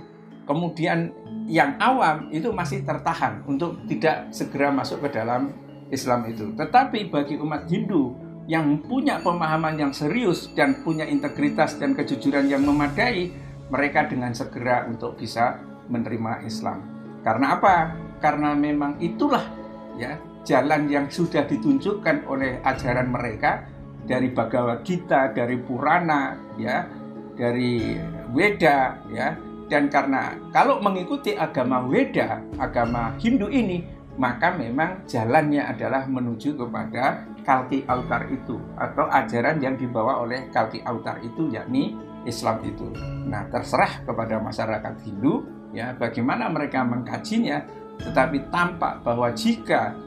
kemudian 0.49 1.13
yang 1.47 1.75
awam 1.79 2.31
itu 2.31 2.51
masih 2.51 2.83
tertahan 2.83 3.43
untuk 3.47 3.79
tidak 3.87 4.31
segera 4.33 4.71
masuk 4.71 5.05
ke 5.05 5.09
dalam 5.15 5.53
Islam 5.91 6.25
itu. 6.27 6.51
Tetapi 6.55 7.13
bagi 7.13 7.37
umat 7.39 7.69
Hindu 7.69 8.15
yang 8.47 8.83
punya 8.83 9.23
pemahaman 9.23 9.79
yang 9.79 9.93
serius 9.95 10.51
dan 10.51 10.83
punya 10.83 11.07
integritas 11.07 11.79
dan 11.79 11.95
kejujuran 11.95 12.51
yang 12.51 12.63
memadai, 12.67 13.31
mereka 13.71 14.05
dengan 14.05 14.35
segera 14.35 14.83
untuk 14.85 15.15
bisa 15.15 15.63
menerima 15.87 16.43
Islam. 16.43 16.83
Karena 17.23 17.55
apa? 17.55 17.75
Karena 18.19 18.51
memang 18.55 18.99
itulah 18.99 19.43
ya 19.95 20.19
jalan 20.43 20.91
yang 20.91 21.07
sudah 21.07 21.47
ditunjukkan 21.47 22.27
oleh 22.27 22.59
ajaran 22.67 23.07
mereka 23.07 23.63
dari 24.03 24.27
Bhagavad 24.31 24.83
Gita, 24.83 25.31
dari 25.31 25.55
Purana, 25.55 26.35
ya, 26.59 26.83
dari 27.39 27.95
Weda, 28.35 28.99
ya. 29.09 29.39
Dan 29.71 29.87
karena 29.87 30.35
kalau 30.51 30.83
mengikuti 30.83 31.33
agama 31.33 31.87
Weda, 31.87 32.43
agama 32.59 33.15
Hindu 33.17 33.47
ini, 33.47 33.87
maka 34.13 34.53
memang 34.53 35.09
jalannya 35.09 35.65
adalah 35.65 36.05
menuju 36.05 36.53
kepada 36.53 37.25
Kalki 37.41 37.83
Autar 37.89 38.29
itu 38.29 38.61
atau 38.77 39.09
ajaran 39.09 39.57
yang 39.59 39.75
dibawa 39.75 40.21
oleh 40.21 40.47
Kalki 40.53 40.85
Autar 40.85 41.19
itu 41.25 41.49
yakni 41.49 41.97
Islam 42.23 42.63
itu. 42.63 42.87
Nah, 43.27 43.49
terserah 43.51 44.05
kepada 44.05 44.39
masyarakat 44.39 44.95
Hindu 45.03 45.43
ya 45.75 45.91
bagaimana 45.97 46.47
mereka 46.47 46.85
mengkajinya, 46.85 47.65
tetapi 47.99 48.47
tampak 48.53 49.03
bahwa 49.03 49.33
jika 49.33 49.97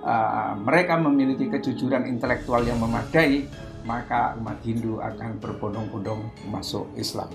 uh, 0.00 0.54
mereka 0.56 0.96
memiliki 0.96 1.50
kejujuran 1.50 2.08
intelektual 2.08 2.64
yang 2.64 2.80
memadai, 2.80 3.44
maka 3.84 4.34
umat 4.40 4.58
Hindu 4.64 5.02
akan 5.02 5.42
berbondong-bondong 5.42 6.48
masuk 6.48 6.88
Islam. 6.96 7.28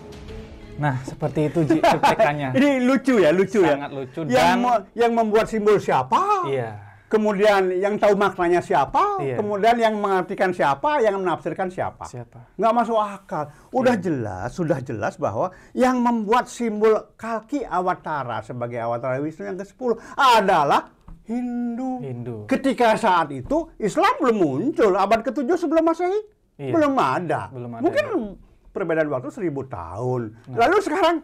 Nah, 0.81 0.95
seperti 1.05 1.39
itu 1.53 1.59
cuplikannya. 1.69 2.49
Ini 2.57 2.69
lucu 2.81 3.21
ya, 3.21 3.29
lucu 3.29 3.61
Sangat 3.61 3.69
ya. 3.69 3.75
Sangat 3.77 3.91
lucu 3.93 4.19
yang 4.25 4.59
dan 4.65 4.81
yang 4.97 5.11
membuat 5.13 5.45
simbol 5.45 5.77
siapa? 5.77 6.49
Iya. 6.49 6.71
Kemudian 7.11 7.75
yang 7.75 7.99
tahu 7.99 8.15
maknanya 8.15 8.63
siapa? 8.63 9.19
Iya. 9.19 9.35
Kemudian 9.35 9.75
yang 9.77 9.99
mengartikan 9.99 10.55
siapa? 10.55 11.03
Yang 11.03 11.19
menafsirkan 11.19 11.67
siapa? 11.67 12.07
Siapa? 12.07 12.55
Nggak 12.55 12.73
masuk 12.73 12.97
akal. 12.97 13.43
Udah 13.75 13.99
Iya. 13.99 14.03
jelas, 14.09 14.47
sudah 14.55 14.79
jelas 14.79 15.19
bahwa 15.19 15.51
yang 15.75 15.99
membuat 15.99 16.47
simbol 16.47 17.11
kaki 17.19 17.67
awatara 17.67 18.41
sebagai 18.41 18.79
awatara 18.79 19.19
Wisnu 19.19 19.43
yang 19.43 19.59
ke-10 19.59 19.99
adalah 20.15 20.87
Hindu. 21.27 21.99
Hindu. 21.99 22.37
Ketika 22.47 22.95
saat 22.95 23.29
itu 23.35 23.69
Islam 23.77 24.17
belum 24.23 24.37
muncul, 24.39 24.95
abad 24.95 25.19
ke-7 25.21 25.47
sebelum 25.59 25.85
Masehi 25.85 26.19
Iya. 26.57 26.73
belum 26.73 26.93
ada. 26.95 27.51
Belum 27.51 27.71
ada, 27.75 27.83
Mungkin 27.83 28.05
ya. 28.07 28.50
Perbedaan 28.71 29.07
waktu 29.07 29.29
seribu 29.29 29.67
tahun. 29.67 30.35
Nah. 30.47 30.57
Lalu 30.65 30.77
sekarang 30.81 31.15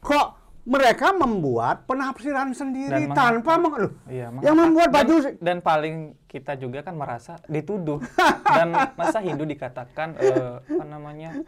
kok 0.00 0.26
mereka 0.68 1.16
membuat 1.16 1.88
penafsiran 1.88 2.52
sendiri 2.52 3.08
Dan 3.08 3.16
tanpa 3.16 3.56
meng 3.56 3.72
Loh, 3.72 3.92
Iya, 4.04 4.28
yang 4.44 4.52
membuat 4.52 4.92
dan- 4.92 4.96
baju 5.00 5.14
dan, 5.40 5.56
paling 5.64 5.96
kita 6.28 6.60
juga 6.60 6.84
kan 6.84 6.92
merasa 6.92 7.40
dituduh 7.48 7.96
dan 8.56 8.76
masa 8.92 9.24
Hindu 9.24 9.48
dikatakan 9.48 10.12
eh, 10.20 10.60
apa 10.60 10.84
namanya 10.84 11.40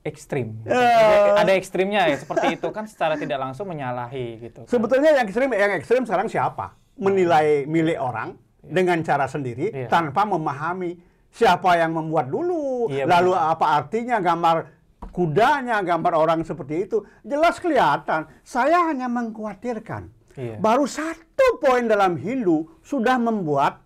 ekstrim. 0.00 0.60
Eh. 0.64 1.36
Ada 1.36 1.56
ekstrimnya 1.56 2.08
ya 2.08 2.16
seperti 2.16 2.56
itu 2.56 2.68
kan 2.68 2.84
secara 2.84 3.16
tidak 3.16 3.40
langsung 3.40 3.68
menyalahi 3.68 4.40
gitu. 4.40 4.64
kan. 4.64 4.68
Sebetulnya 4.68 5.16
yang 5.16 5.24
ekstrim, 5.24 5.48
yang 5.52 5.72
ekstrim 5.76 6.02
sekarang 6.04 6.28
siapa? 6.28 6.76
Menilai 7.00 7.64
milik 7.64 7.96
orang 7.96 8.36
dengan 8.60 9.00
cara 9.00 9.24
sendiri 9.24 9.72
Iya. 9.72 9.88
tanpa 9.88 10.28
memahami 10.28 11.00
siapa 11.30 11.78
yang 11.78 11.94
membuat 11.94 12.28
dulu, 12.28 12.90
Iya, 12.90 13.06
lalu 13.06 13.32
benar. 13.32 13.52
apa 13.54 13.66
artinya 13.78 14.16
gambar 14.18 14.56
kudanya, 15.10 15.80
gambar 15.80 16.12
orang 16.14 16.40
seperti 16.42 16.86
itu. 16.86 17.02
Jelas 17.22 17.58
kelihatan. 17.58 18.26
Saya 18.42 18.90
hanya 18.90 19.06
mengkhawatirkan. 19.06 20.10
Iya. 20.38 20.56
Baru 20.58 20.86
satu 20.86 21.58
poin 21.58 21.86
dalam 21.86 22.14
Hindu 22.14 22.70
sudah 22.82 23.18
membuat 23.18 23.82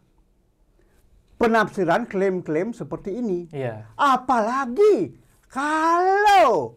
penafsiran 1.36 2.04
klaim-klaim 2.06 2.72
seperti 2.72 3.18
ini. 3.18 3.48
Iya. 3.50 3.88
Apalagi 3.96 5.16
kalau 5.48 6.76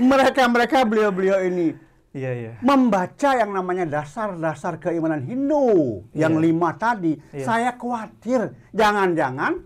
mereka-mereka 0.00 0.88
beliau-beliau 0.88 1.44
ini 1.44 1.76
Iya, 2.10 2.30
iya. 2.34 2.52
membaca 2.58 3.30
yang 3.38 3.54
namanya 3.54 3.86
dasar-dasar 3.86 4.82
keimanan 4.82 5.22
Hindu 5.22 6.02
yang 6.10 6.40
Iya. 6.40 6.42
lima 6.42 6.74
tadi, 6.74 7.14
Iya. 7.30 7.44
saya 7.46 7.70
khawatir 7.78 8.50
jangan-jangan 8.74 9.62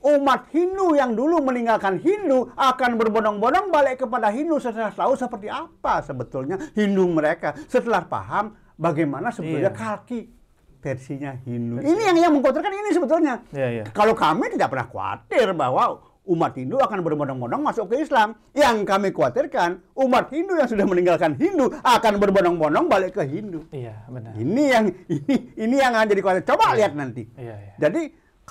umat 0.00 0.48
Hindu 0.50 0.96
yang 0.96 1.12
dulu 1.12 1.44
meninggalkan 1.44 2.00
Hindu 2.00 2.48
akan 2.56 2.96
berbondong-bondong 2.96 3.68
balik 3.68 4.00
kepada 4.00 4.32
Hindu 4.32 4.56
setelah 4.56 4.88
tahu 4.88 5.12
seperti 5.12 5.52
apa 5.52 6.00
sebetulnya 6.00 6.56
Hindu 6.72 7.04
mereka, 7.06 7.52
setelah 7.68 8.00
paham 8.04 8.56
bagaimana 8.80 9.28
sebetulnya 9.28 9.68
Iya. 9.68 9.76
kaki 9.76 10.20
versinya 10.80 11.36
Hindu. 11.44 11.84
Ini 11.84 12.02
yang 12.08 12.16
yang 12.16 12.32
mengkhawatirkan 12.32 12.72
ini 12.72 12.90
sebetulnya. 12.96 13.34
Iya, 13.52 13.68
iya. 13.68 13.84
Kalau 13.92 14.16
kami 14.16 14.48
tidak 14.48 14.72
pernah 14.72 14.88
khawatir 14.88 15.52
bahwa 15.52 16.00
umat 16.24 16.52
Hindu 16.56 16.80
akan 16.80 17.04
berbondong-bondong 17.04 17.60
masuk 17.60 17.92
ke 17.92 18.00
Islam. 18.00 18.32
Yang 18.56 18.88
kami 18.88 19.12
khawatirkan, 19.12 19.84
umat 20.00 20.32
Hindu 20.32 20.56
yang 20.56 20.68
sudah 20.72 20.88
meninggalkan 20.88 21.36
Hindu 21.36 21.68
akan 21.84 22.16
berbondong-bondong 22.16 22.88
balik 22.88 23.20
ke 23.20 23.28
Hindu. 23.28 23.68
Iya, 23.68 24.08
benar. 24.08 24.32
Ini 24.32 24.64
yang 24.64 24.84
ini 25.20 25.36
ini 25.60 25.76
yang 25.76 25.92
akan 25.92 26.08
jadi 26.08 26.20
khawatir. 26.24 26.44
Coba 26.48 26.72
lihat 26.72 26.96
nanti. 26.96 27.28
Iya, 27.36 27.54
iya. 27.60 27.72
Jadi 27.76 28.02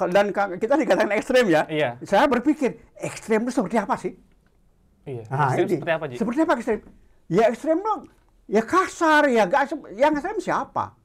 dan 0.07 0.31
kita 0.55 0.79
dikatakan 0.79 1.11
ekstrem 1.11 1.51
ya. 1.51 1.67
Iya. 1.67 1.89
Saya 2.07 2.31
berpikir 2.31 2.79
ekstrem 2.95 3.43
itu 3.43 3.51
seperti 3.51 3.75
apa 3.75 3.99
sih? 3.99 4.15
Iya. 5.03 5.23
Nah, 5.27 5.51
ini. 5.59 5.75
seperti 5.75 5.91
apa, 5.91 6.05
Ji? 6.07 6.15
Seperti 6.15 6.39
apa 6.45 6.53
ekstrem? 6.55 6.79
Ya 7.27 7.43
ekstrem 7.51 7.79
dong. 7.83 8.01
Ya 8.49 8.61
kasar 8.65 9.27
ya, 9.27 9.43
gak, 9.45 9.75
yang 9.99 10.15
ekstrem 10.15 10.39
siapa? 10.39 10.95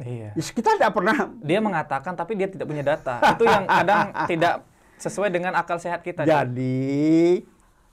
Iya. 0.00 0.32
Ya, 0.32 0.42
kita 0.42 0.80
tidak 0.80 0.96
pernah 0.96 1.28
Dia 1.44 1.60
mengatakan 1.60 2.16
tapi 2.16 2.32
dia 2.38 2.48
tidak 2.48 2.64
punya 2.70 2.80
data. 2.86 3.20
Itu 3.36 3.44
yang 3.44 3.68
kadang 3.68 4.06
tidak 4.32 4.54
sesuai 5.00 5.28
dengan 5.32 5.52
akal 5.56 5.76
sehat 5.80 6.00
kita. 6.04 6.24
Jadi 6.24 7.40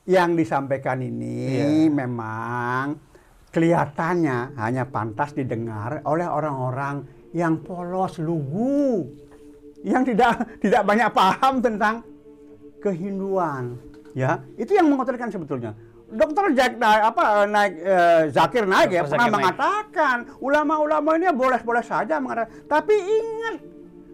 yang 0.08 0.40
disampaikan 0.40 1.04
ini 1.04 1.60
Iya. 1.60 1.92
memang 1.92 2.96
kelihatannya 3.52 4.56
hanya 4.56 4.88
pantas 4.88 5.36
didengar 5.36 6.00
oleh 6.08 6.28
orang-orang 6.28 7.04
yang 7.36 7.60
polos 7.60 8.20
lugu, 8.24 9.04
yang 9.88 10.04
tidak 10.04 10.44
tidak 10.60 10.82
banyak 10.84 11.10
paham 11.16 11.64
tentang 11.64 12.04
kehinduan. 12.84 13.80
Ya, 14.12 14.42
itu 14.58 14.74
yang 14.74 14.90
mengkhawatirkan 14.90 15.30
sebetulnya. 15.30 15.72
Dokter 16.08 16.56
Jack, 16.56 16.80
nah, 16.80 17.12
apa 17.12 17.44
naik 17.44 17.74
eh, 17.84 18.22
Zakir 18.32 18.64
Naik 18.64 18.96
ya 18.96 19.04
Dr. 19.04 19.12
pernah 19.12 19.28
Zakir 19.28 19.28
Naik. 19.28 19.36
mengatakan 19.36 20.18
ulama-ulama 20.40 21.10
ini 21.20 21.28
boleh-boleh 21.36 21.84
saja 21.84 22.16
mengatakan, 22.24 22.48
tapi 22.64 22.96
ingat 22.96 23.56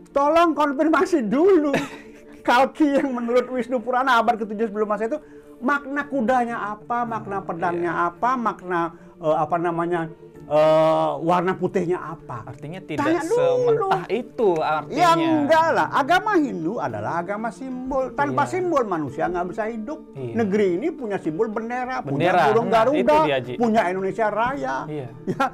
tolong 0.09 0.57
konfirmasi 0.57 1.21
dulu 1.29 1.69
kalki 2.47 2.97
yang 2.97 3.13
menurut 3.13 3.45
Wisnu 3.45 3.77
Purana 3.77 4.17
abad 4.25 4.41
ke-7 4.41 4.73
sebelum 4.73 4.89
masa 4.89 5.05
itu 5.05 5.21
makna 5.61 6.09
kudanya 6.09 6.57
apa, 6.75 7.05
makna 7.05 7.45
pedangnya 7.45 7.93
Iya. 7.93 8.09
apa, 8.09 8.31
makna 8.41 8.79
eh, 9.21 9.37
apa 9.37 9.55
namanya 9.61 10.09
eh, 10.43 11.11
warna 11.21 11.53
putihnya 11.53 11.99
apa. 11.99 12.43
Artinya 12.45 12.79
tidak 12.79 13.05
Tanya 13.05 13.21
dulu. 13.23 13.35
sementah 13.37 14.03
itu 14.09 14.49
artinya. 14.57 14.99
Ya 14.99 15.09
enggak 15.13 15.67
lah, 15.71 15.87
agama 15.91 16.31
Hindu 16.35 16.73
adalah 16.77 17.19
agama 17.19 17.49
simbol. 17.49 18.11
Tanpa 18.13 18.43
Iya. 18.43 18.51
simbol 18.51 18.83
manusia 18.83 19.27
nggak 19.27 19.45
bisa 19.49 19.63
hidup. 19.67 19.99
Iya. 20.13 20.33
Negeri 20.37 20.67
ini 20.75 20.87
punya 20.89 21.17
simbol 21.17 21.47
bendera, 21.47 22.01
punya 22.01 22.31
Bendera, 22.33 22.43
burung 22.51 22.67
nah, 22.67 22.83
Garuda, 22.83 23.17
dia, 23.23 23.55
punya 23.55 23.81
Indonesia 23.87 24.27
Raya. 24.27 24.75
Iya. 24.85 25.07
Ya, 25.33 25.45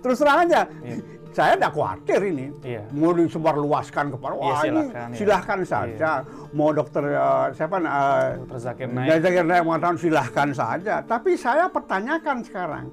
terus 0.00 0.18
terang 0.18 0.44
aja. 0.44 0.68
Iya. 0.82 0.96
Saya 1.30 1.52
tidak 1.52 1.72
khawatir 1.72 2.20
ini. 2.24 2.48
Iya. 2.64 2.82
Mau 2.92 3.12
disebarluaskan 3.12 4.08
kepada 4.08 4.34
wah 4.34 4.46
Iya, 4.46 4.72
ini 4.72 4.82
silakan, 4.88 5.06
iya. 5.12 5.16
silahkan 5.16 5.60
saja. 5.62 6.10
Mau 6.50 6.72
dokter 6.72 7.04
eh, 7.06 7.46
siapa 7.52 7.76
eh, 7.76 8.24
Dr. 8.40 8.58
Zakir 8.58 8.88
Naik. 8.88 9.20
Zakir 9.20 9.44
Naik 9.44 9.62
mengatakan 9.62 9.96
silahkan 9.96 10.48
saja. 10.50 10.94
Tapi 11.02 11.36
saya 11.36 11.68
pertanyakan 11.68 12.40
sekarang, 12.40 12.84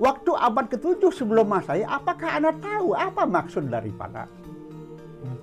waktu 0.00 0.30
abad 0.32 0.66
ke-7 0.66 1.02
sebelum 1.12 1.46
Masehi, 1.46 1.84
apakah 1.84 2.40
Anda 2.40 2.56
tahu 2.56 2.96
apa 2.96 3.22
maksud 3.22 3.68
daripada 3.68 4.24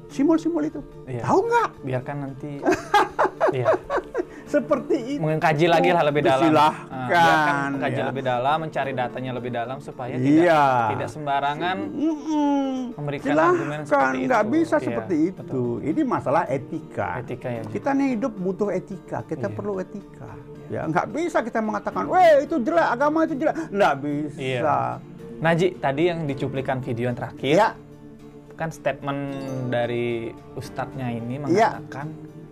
simbol-simbol 0.10 0.66
itu? 0.66 0.82
Iya. 1.06 1.22
Tahu 1.22 1.40
nggak? 1.46 1.70
Biarkan 1.86 2.16
nanti. 2.26 2.52
iya. 3.58 3.70
Seperti 4.48 4.96
itu. 5.12 5.20
Mungkin 5.20 5.44
kaji 5.44 5.68
lagi 5.68 5.92
lah 5.92 6.08
lebih 6.08 6.24
dalam. 6.24 6.48
Silahkan, 6.48 6.88
Nah, 6.88 7.08
biarkan 7.12 7.72
kaji 7.78 8.00
ya. 8.00 8.06
lebih 8.08 8.24
dalam, 8.24 8.58
mencari 8.64 8.92
datanya 8.92 9.32
lebih 9.36 9.52
dalam 9.52 9.78
supaya 9.78 10.16
Iya. 10.16 10.24
tidak 10.24 10.88
tidak 10.96 11.10
sembarangan. 11.12 11.78
Mm-mm. 11.84 12.76
Memberikan 12.96 13.28
argumen 13.36 13.80
Silahkan, 13.84 13.84
seperti 13.84 14.18
nggak 14.24 14.44
itu. 14.44 14.52
bisa 14.56 14.76
Iya, 14.76 14.86
seperti 14.88 15.16
itu. 15.22 15.42
betul. 15.44 15.76
Ini 15.84 16.02
masalah 16.02 16.44
etika. 16.48 17.08
Etika 17.20 17.48
ya. 17.52 17.62
Kita 17.68 17.90
nih 17.92 18.08
hidup 18.16 18.34
butuh 18.34 18.70
etika, 18.72 19.20
kita 19.22 19.48
Iya. 19.52 19.56
perlu 19.56 19.74
etika. 19.78 20.32
Ya 20.68 20.84
nggak 20.84 21.08
bisa 21.10 21.40
kita 21.40 21.60
mengatakan, 21.60 22.04
weh 22.06 22.44
itu 22.44 22.60
jelek, 22.60 22.88
agama 22.90 23.24
itu 23.24 23.36
jelek. 23.36 23.56
Nggak 23.70 23.94
bisa. 23.98 24.38
Iya. 24.38 24.62
Naji, 25.38 25.68
tadi 25.78 26.02
yang 26.06 26.20
dicuplikan 26.24 26.78
video 26.80 27.08
yang 27.08 27.16
terakhir, 27.16 27.56
Ya, 27.56 27.70
kan 28.54 28.70
statement 28.70 29.22
dari 29.68 30.30
ustadznya 30.54 31.08
ini 31.10 31.38
Iya. 31.46 31.78
mengatakan 31.78 32.08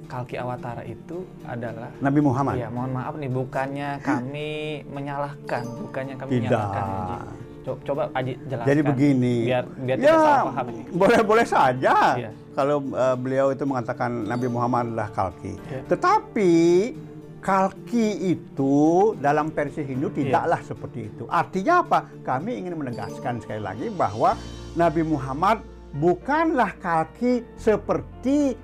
Kalki 0.05 0.37
Awatara 0.37 0.85
itu 0.85 1.25
adalah 1.43 1.89
Nabi 1.97 2.19
Muhammad. 2.21 2.55
Ya, 2.55 2.69
mohon 2.69 2.93
maaf 2.93 3.13
nih, 3.15 3.27
bukannya 3.27 3.89
kami 4.05 4.49
menyalahkan, 4.87 5.65
bukannya 5.81 6.15
kami 6.15 6.29
Tidak. 6.31 6.45
menyalahkan. 6.45 6.85
ya, 6.85 7.01
Ji. 7.01 7.17
Co- 7.65 7.81
Coba 7.83 8.13
Aji 8.13 8.37
jelaskan. 8.45 8.69
Jadi 8.69 8.81
begini. 8.85 9.35
Biar 9.43 9.65
biar 9.65 9.97
ya, 9.97 10.03
tidak 10.05 10.19
salah 10.21 10.43
paham 10.45 10.65
ini. 10.69 10.83
Boleh-boleh 10.93 11.45
saja 11.49 11.95
Iya. 12.15 12.29
kalau 12.53 12.77
eh, 12.85 13.15
beliau 13.17 13.47
itu 13.49 13.63
mengatakan 13.65 14.09
Nabi 14.23 14.45
Muhammad 14.45 14.83
adalah 14.87 15.09
kalki. 15.09 15.57
Iya. 15.65 15.81
Tetapi 15.89 16.53
kalki 17.45 18.33
itu 18.33 19.13
dalam 19.21 19.53
versi 19.53 19.85
Hindu 19.85 20.09
Iya. 20.09 20.17
tidaklah 20.17 20.61
seperti 20.65 20.99
itu. 21.13 21.23
Artinya 21.29 21.85
apa? 21.85 21.99
Kami 22.25 22.57
ingin 22.57 22.73
menegaskan 22.73 23.37
sekali 23.37 23.61
lagi 23.61 23.93
bahwa 23.93 24.33
Nabi 24.73 25.05
Muhammad 25.05 25.61
bukanlah 25.93 26.73
kalki 26.81 27.45
seperti 27.53 28.57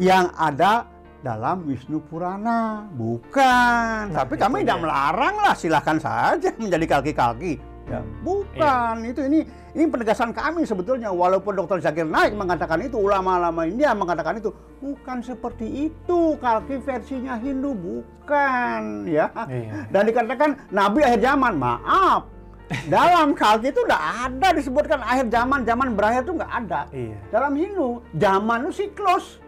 yang 0.00 0.32
ada 0.32 0.88
dalam 1.20 1.68
Wisnu 1.68 2.00
Purana, 2.02 2.88
bukan. 2.96 4.10
Nah, 4.10 4.24
Tapi 4.24 4.34
itu 4.34 4.42
kami 4.42 4.56
tidak 4.64 4.78
dia. 4.80 4.84
melarang 4.88 5.36
lah, 5.38 5.54
silahkan 5.54 5.98
saja 6.00 6.50
menjadi 6.58 6.98
kalki-kalki. 6.98 7.60
Ya, 7.90 8.00
bukan. 8.22 9.02
Itu 9.04 9.26
ini 9.26 9.42
ini 9.74 9.84
penegasan 9.90 10.30
kami 10.30 10.62
sebetulnya. 10.62 11.10
Walaupun 11.10 11.58
Dr. 11.58 11.82
Zakir 11.82 12.06
Naik 12.06 12.36
mengatakan 12.38 12.78
itu, 12.84 12.96
ulama-ulama 13.00 13.66
India 13.66 13.90
mengatakan 13.92 14.38
itu, 14.38 14.54
bukan 14.78 15.18
seperti 15.20 15.90
itu. 15.90 16.38
Kalki 16.38 16.78
versinya 16.78 17.34
Hindu 17.36 17.74
bukan, 17.74 19.08
ya. 19.10 19.28
Iya. 19.50 19.90
Dan 19.90 20.02
dikatakan 20.08 20.50
Nabi 20.70 21.00
akhir 21.02 21.20
zaman. 21.20 21.52
Maaf. 21.58 22.30
Dalam 22.88 23.36
kalki 23.36 23.68
itu 23.68 23.84
tidak 23.84 24.00
ada 24.00 24.48
disebutkan 24.56 25.04
akhir 25.04 25.28
zaman, 25.28 25.60
zaman 25.68 25.92
berakhir 25.92 26.24
itu 26.24 26.32
nggak 26.40 26.52
ada. 26.64 26.80
Iya. 26.88 27.16
Dalam 27.28 27.52
Hindu, 27.52 28.00
zaman 28.16 28.58
itu 28.68 28.88
siklus. 28.88 29.42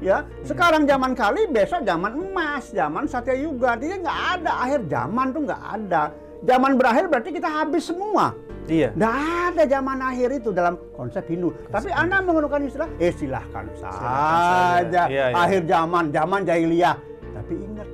Ya, 0.00 0.24
sekarang 0.48 0.88
zaman 0.88 1.12
kali, 1.12 1.44
besok 1.52 1.84
zaman 1.84 2.16
emas, 2.16 2.72
zaman 2.72 3.04
Satya 3.04 3.36
Yuga. 3.36 3.76
Dia 3.76 4.00
nggak 4.00 4.20
ada 4.40 4.52
akhir 4.64 4.80
zaman 4.88 5.26
tuh 5.28 5.44
nggak 5.44 5.64
ada. 5.76 6.02
Zaman 6.40 6.80
berakhir 6.80 7.04
berarti 7.12 7.30
kita 7.36 7.48
habis 7.48 7.88
semua. 7.88 8.32
Iya. 8.70 8.94
Nggak 8.94 9.16
ada 9.50 9.62
zaman 9.66 9.98
akhir 9.98 10.28
itu 10.40 10.50
dalam 10.54 10.74
konsep 10.94 11.24
Hindu. 11.26 11.50
Tapi 11.68 11.90
Anda 11.90 12.22
menggunakan 12.22 12.60
istilah, 12.64 12.88
eh 13.02 13.12
silahkan 13.12 13.66
saja. 13.74 13.98
saja. 13.98 15.02
Iya, 15.10 15.24
iya. 15.32 15.36
Akhir 15.36 15.60
zaman, 15.66 16.04
zaman 16.14 16.40
jahiliyah. 16.46 16.96
Tapi 17.34 17.54
ingat, 17.58 17.88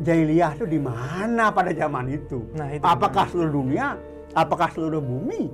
jahiliyah 0.00 0.50
itu 0.56 0.66
di 0.66 0.80
mana 0.80 1.52
pada 1.52 1.70
zaman 1.76 2.08
itu? 2.08 2.40
Nah, 2.56 2.72
itu 2.72 2.82
Apakah 2.82 3.28
seluruh 3.28 3.52
dunia? 3.52 4.00
Apakah 4.32 4.68
seluruh 4.72 5.02
bumi? 5.04 5.52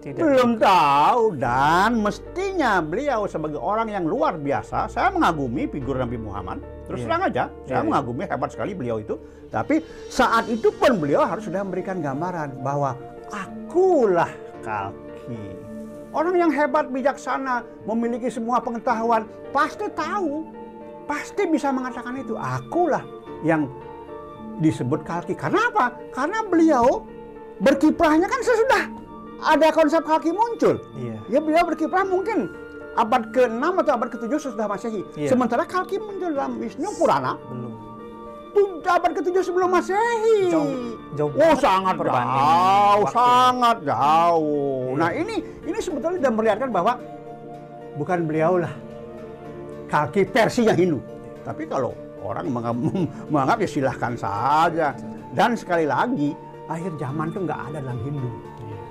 Tidak. 0.00 0.16
Belum 0.16 0.56
tahu 0.56 1.36
dan 1.36 2.00
mestinya 2.00 2.80
beliau 2.80 3.28
sebagai 3.28 3.60
orang 3.60 3.92
yang 3.92 4.08
luar 4.08 4.40
biasa, 4.40 4.88
saya 4.88 5.12
mengagumi 5.12 5.68
figur 5.68 6.00
Nabi 6.00 6.16
Muhammad. 6.16 6.64
Terus 6.90 7.06
Iya. 7.06 7.06
terang 7.06 7.22
aja, 7.22 7.44
saya 7.70 7.78
Iya. 7.78 7.86
mengagumi 7.86 8.24
hebat 8.26 8.50
sekali 8.50 8.72
beliau 8.74 8.98
itu. 8.98 9.14
Tapi 9.46 9.78
saat 10.10 10.50
itu 10.50 10.74
pun 10.74 10.98
beliau 10.98 11.22
harus 11.22 11.46
sudah 11.46 11.62
memberikan 11.62 12.02
gambaran 12.02 12.58
bahwa 12.66 12.98
akulah 13.30 14.30
kalki. 14.66 15.38
Orang 16.10 16.34
yang 16.34 16.50
hebat, 16.50 16.90
bijaksana, 16.90 17.62
memiliki 17.86 18.26
semua 18.26 18.58
pengetahuan, 18.58 19.22
pasti 19.54 19.86
tahu, 19.94 20.50
pasti 21.06 21.46
bisa 21.46 21.70
mengatakan 21.70 22.18
itu. 22.18 22.34
Akulah 22.34 23.06
yang 23.46 23.70
disebut 24.58 25.06
kalki. 25.06 25.38
Karena 25.38 25.70
apa? 25.70 25.94
Karena 26.10 26.42
beliau 26.42 27.06
berkiprahnya 27.62 28.26
kan 28.26 28.42
sesudah 28.42 28.84
ada 29.46 29.70
konsep 29.70 30.02
kalki 30.02 30.34
muncul. 30.34 30.82
Iya. 30.98 31.18
Ya 31.30 31.38
beliau 31.38 31.62
berkiprah 31.62 32.02
mungkin 32.02 32.50
abad 33.00 33.22
ke-6 33.32 33.62
atau 33.64 33.92
abad 33.96 34.08
ke-7 34.12 34.32
sesudah 34.36 34.66
Masehi. 34.68 35.02
Iya. 35.16 35.28
Sementara 35.32 35.64
kalki 35.64 35.96
muncul 35.96 36.36
dalam 36.36 36.60
Wisnu 36.60 36.88
Purana 37.00 37.32
Belum. 37.48 37.72
itu 38.50 38.88
abad 38.88 39.12
ke-7 39.16 39.36
sebelum 39.46 39.70
Masehi. 39.72 40.50
Jauh- 40.52 40.96
jauh 41.16 41.32
oh, 41.32 41.54
sangat 41.56 41.96
jauh, 41.96 43.04
sangat 43.08 43.76
jauh. 43.86 44.94
Iya. 44.94 45.00
Nah, 45.00 45.10
ini 45.16 45.36
ini 45.64 45.78
sebetulnya 45.80 46.18
sudah 46.20 46.30
memperlihatkan 46.34 46.68
bahwa 46.68 46.92
bukan 47.96 48.18
beliau 48.28 48.60
lah 48.60 48.72
kaki 49.90 50.28
versinya 50.28 50.74
Hindu. 50.76 51.00
Tapi 51.42 51.66
kalau 51.66 51.96
orang 52.20 52.46
menganggap, 52.52 52.76
menganggap 53.32 53.58
ya 53.64 53.68
silahkan 53.68 54.14
saja. 54.14 54.92
Dan 55.30 55.54
sekali 55.54 55.86
lagi, 55.86 56.34
akhir 56.66 56.98
zaman 56.98 57.30
itu 57.30 57.38
nggak 57.46 57.60
ada 57.70 57.78
dalam 57.80 57.98
Hindu. 58.02 58.30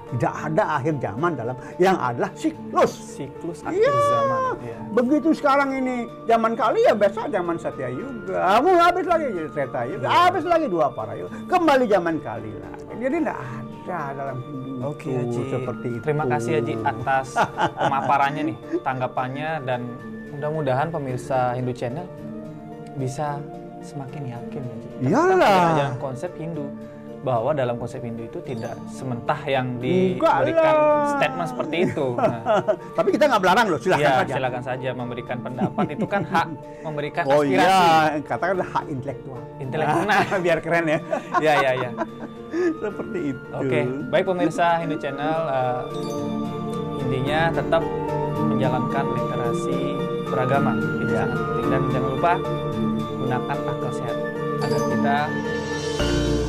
Tidak 0.09 0.33
ada 0.33 0.81
akhir 0.81 0.97
zaman 0.97 1.31
dalam 1.37 1.53
yang 1.77 1.93
adalah 1.93 2.33
siklus. 2.33 2.89
Siklus 3.13 3.61
akhir 3.61 3.77
Iya. 3.77 3.93
zaman. 3.93 4.41
Iya. 4.57 4.77
Begitu 4.91 5.29
sekarang 5.31 5.69
ini 5.71 5.95
zaman 6.25 6.57
kali 6.57 6.81
ya 6.81 6.93
besok 6.93 7.29
zaman 7.29 7.55
Satya 7.55 7.93
Yuga. 7.93 8.57
Kamu 8.57 8.69
habis 8.75 9.05
lagi 9.05 9.25
jadi 9.29 9.49
Treta 9.49 9.81
Yuga, 9.85 10.05
Iya. 10.05 10.17
habis 10.25 10.43
lagi 10.43 10.65
dua 10.65 10.89
para 10.89 11.13
Yuga. 11.13 11.29
Kembali 11.45 11.85
zaman 11.85 12.15
kali 12.19 12.51
lagi. 12.57 12.83
Jadi 12.99 13.15
tidak 13.21 13.37
ada 13.37 13.99
dalam 14.11 14.37
Hindu 14.43 14.81
Oke, 14.81 15.07
Haji. 15.07 15.41
seperti 15.47 15.87
itu. 15.93 16.03
Terima 16.03 16.25
kasih 16.25 16.51
Haji 16.57 16.73
atas 16.81 17.27
pemaparannya 17.75 18.41
nih, 18.49 18.57
tanggapannya 18.81 19.49
dan 19.63 19.81
mudah-mudahan 20.31 20.87
pemirsa 20.89 21.53
Hindu 21.53 21.71
Channel 21.71 22.07
bisa 22.95 23.37
semakin 23.79 24.23
yakin 24.27 24.61
ya, 24.61 24.73
Haji. 24.73 24.87
Iyalah. 25.05 25.91
Konsep 25.95 26.33
Hindu 26.35 26.65
bahwa 27.19 27.51
dalam 27.51 27.75
konsep 27.75 27.99
Hindu 27.99 28.23
itu 28.23 28.39
tidak 28.39 28.79
sementah 28.87 29.35
yang 29.43 29.75
diberikan 29.75 30.75
statement 31.09 31.49
seperti 31.49 31.75
itu. 31.85 32.07
Nah, 32.19 32.41
Tapi 32.93 33.09
kita 33.11 33.27
nggak 33.27 33.41
melarang 33.41 33.65
loh, 33.67 33.79
silahkan 33.79 34.03
ya, 34.03 34.13
saja. 34.21 34.33
silakan 34.35 34.63
saja 34.63 34.89
memberikan 34.93 35.37
pendapat 35.39 35.85
itu 35.91 36.05
kan 36.05 36.21
hak 36.23 36.47
memberikan 36.79 37.23
Oh 37.25 37.41
aspirasi. 37.41 37.59
iya, 37.59 38.21
katakanlah 38.21 38.67
hak 38.69 38.85
intelektual. 38.87 39.41
Intelektual. 39.57 40.03
Nah, 40.09 40.39
biar 40.39 40.59
keren 40.59 40.85
ya. 40.85 40.99
Ya, 41.45 41.53
ya, 41.59 41.71
ya. 41.79 41.89
seperti 42.75 43.19
itu. 43.29 43.45
Oke, 43.51 43.79
baik 44.07 44.25
pemirsa 44.25 44.79
Hindu 44.79 44.95
Channel, 44.95 45.39
eh, 45.47 45.81
intinya 46.99 47.39
tetap 47.51 47.83
menjalankan 48.41 49.05
literasi 49.09 49.79
beragama 50.25 50.71
itu 50.77 51.09
Ya. 51.09 51.25
sangat 51.25 51.37
penting 51.37 51.67
dan 51.67 51.81
jangan 51.89 52.09
lupa 52.11 52.33
gunakan 53.19 53.57
akal 53.65 53.91
sehat 53.91 54.17
agar 54.59 54.81
kita 54.87 55.17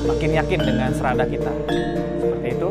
makin 0.04 0.30
yakin 0.36 0.60
dengan 0.60 0.90
serada 0.94 1.24
kita 1.28 1.52
seperti 2.20 2.48
itu. 2.56 2.68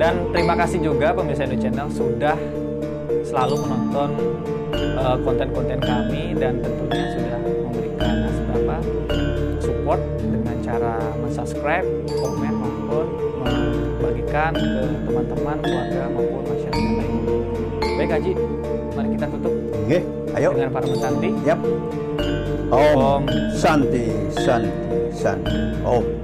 Dan 0.00 0.32
terima 0.32 0.54
kasih 0.56 0.80
juga 0.80 1.12
pemirsa 1.12 1.44
Hindu 1.44 1.58
Channel 1.60 1.88
sudah 1.92 2.36
selalu 3.24 3.56
menonton 3.62 4.10
eh, 4.74 5.16
konten-konten 5.22 5.78
kami 5.78 6.34
dan 6.34 6.58
tentunya 6.58 7.06
sudah 7.14 7.38
memberikan 7.40 8.14
apa 8.50 8.76
support 9.60 10.00
dengan 10.18 10.56
cara 10.64 10.96
mensubscribe, 11.20 11.86
komen 12.08 12.54
maupun 12.58 13.06
membagikan 13.40 14.52
ke 14.56 14.82
teman-teman, 15.06 15.56
keluarga 15.62 16.02
maupun 16.10 16.42
masyarakat 16.48 16.92
lainnya. 16.96 17.36
Baik 18.00 18.10
Haji, 18.16 18.32
mari 18.96 19.08
kita 19.14 19.26
tutup 19.28 19.54
Oke, 19.90 19.98
ayo. 20.38 20.48
dengan 20.54 20.70
para 20.70 20.86
Santi. 20.96 21.28
Yap. 21.44 21.60
Om 22.70 22.94
Om 22.96 23.22
Santi, 23.58 24.06
Santi, 24.30 24.70
Santi. 25.10 25.58
Om. 25.82 26.19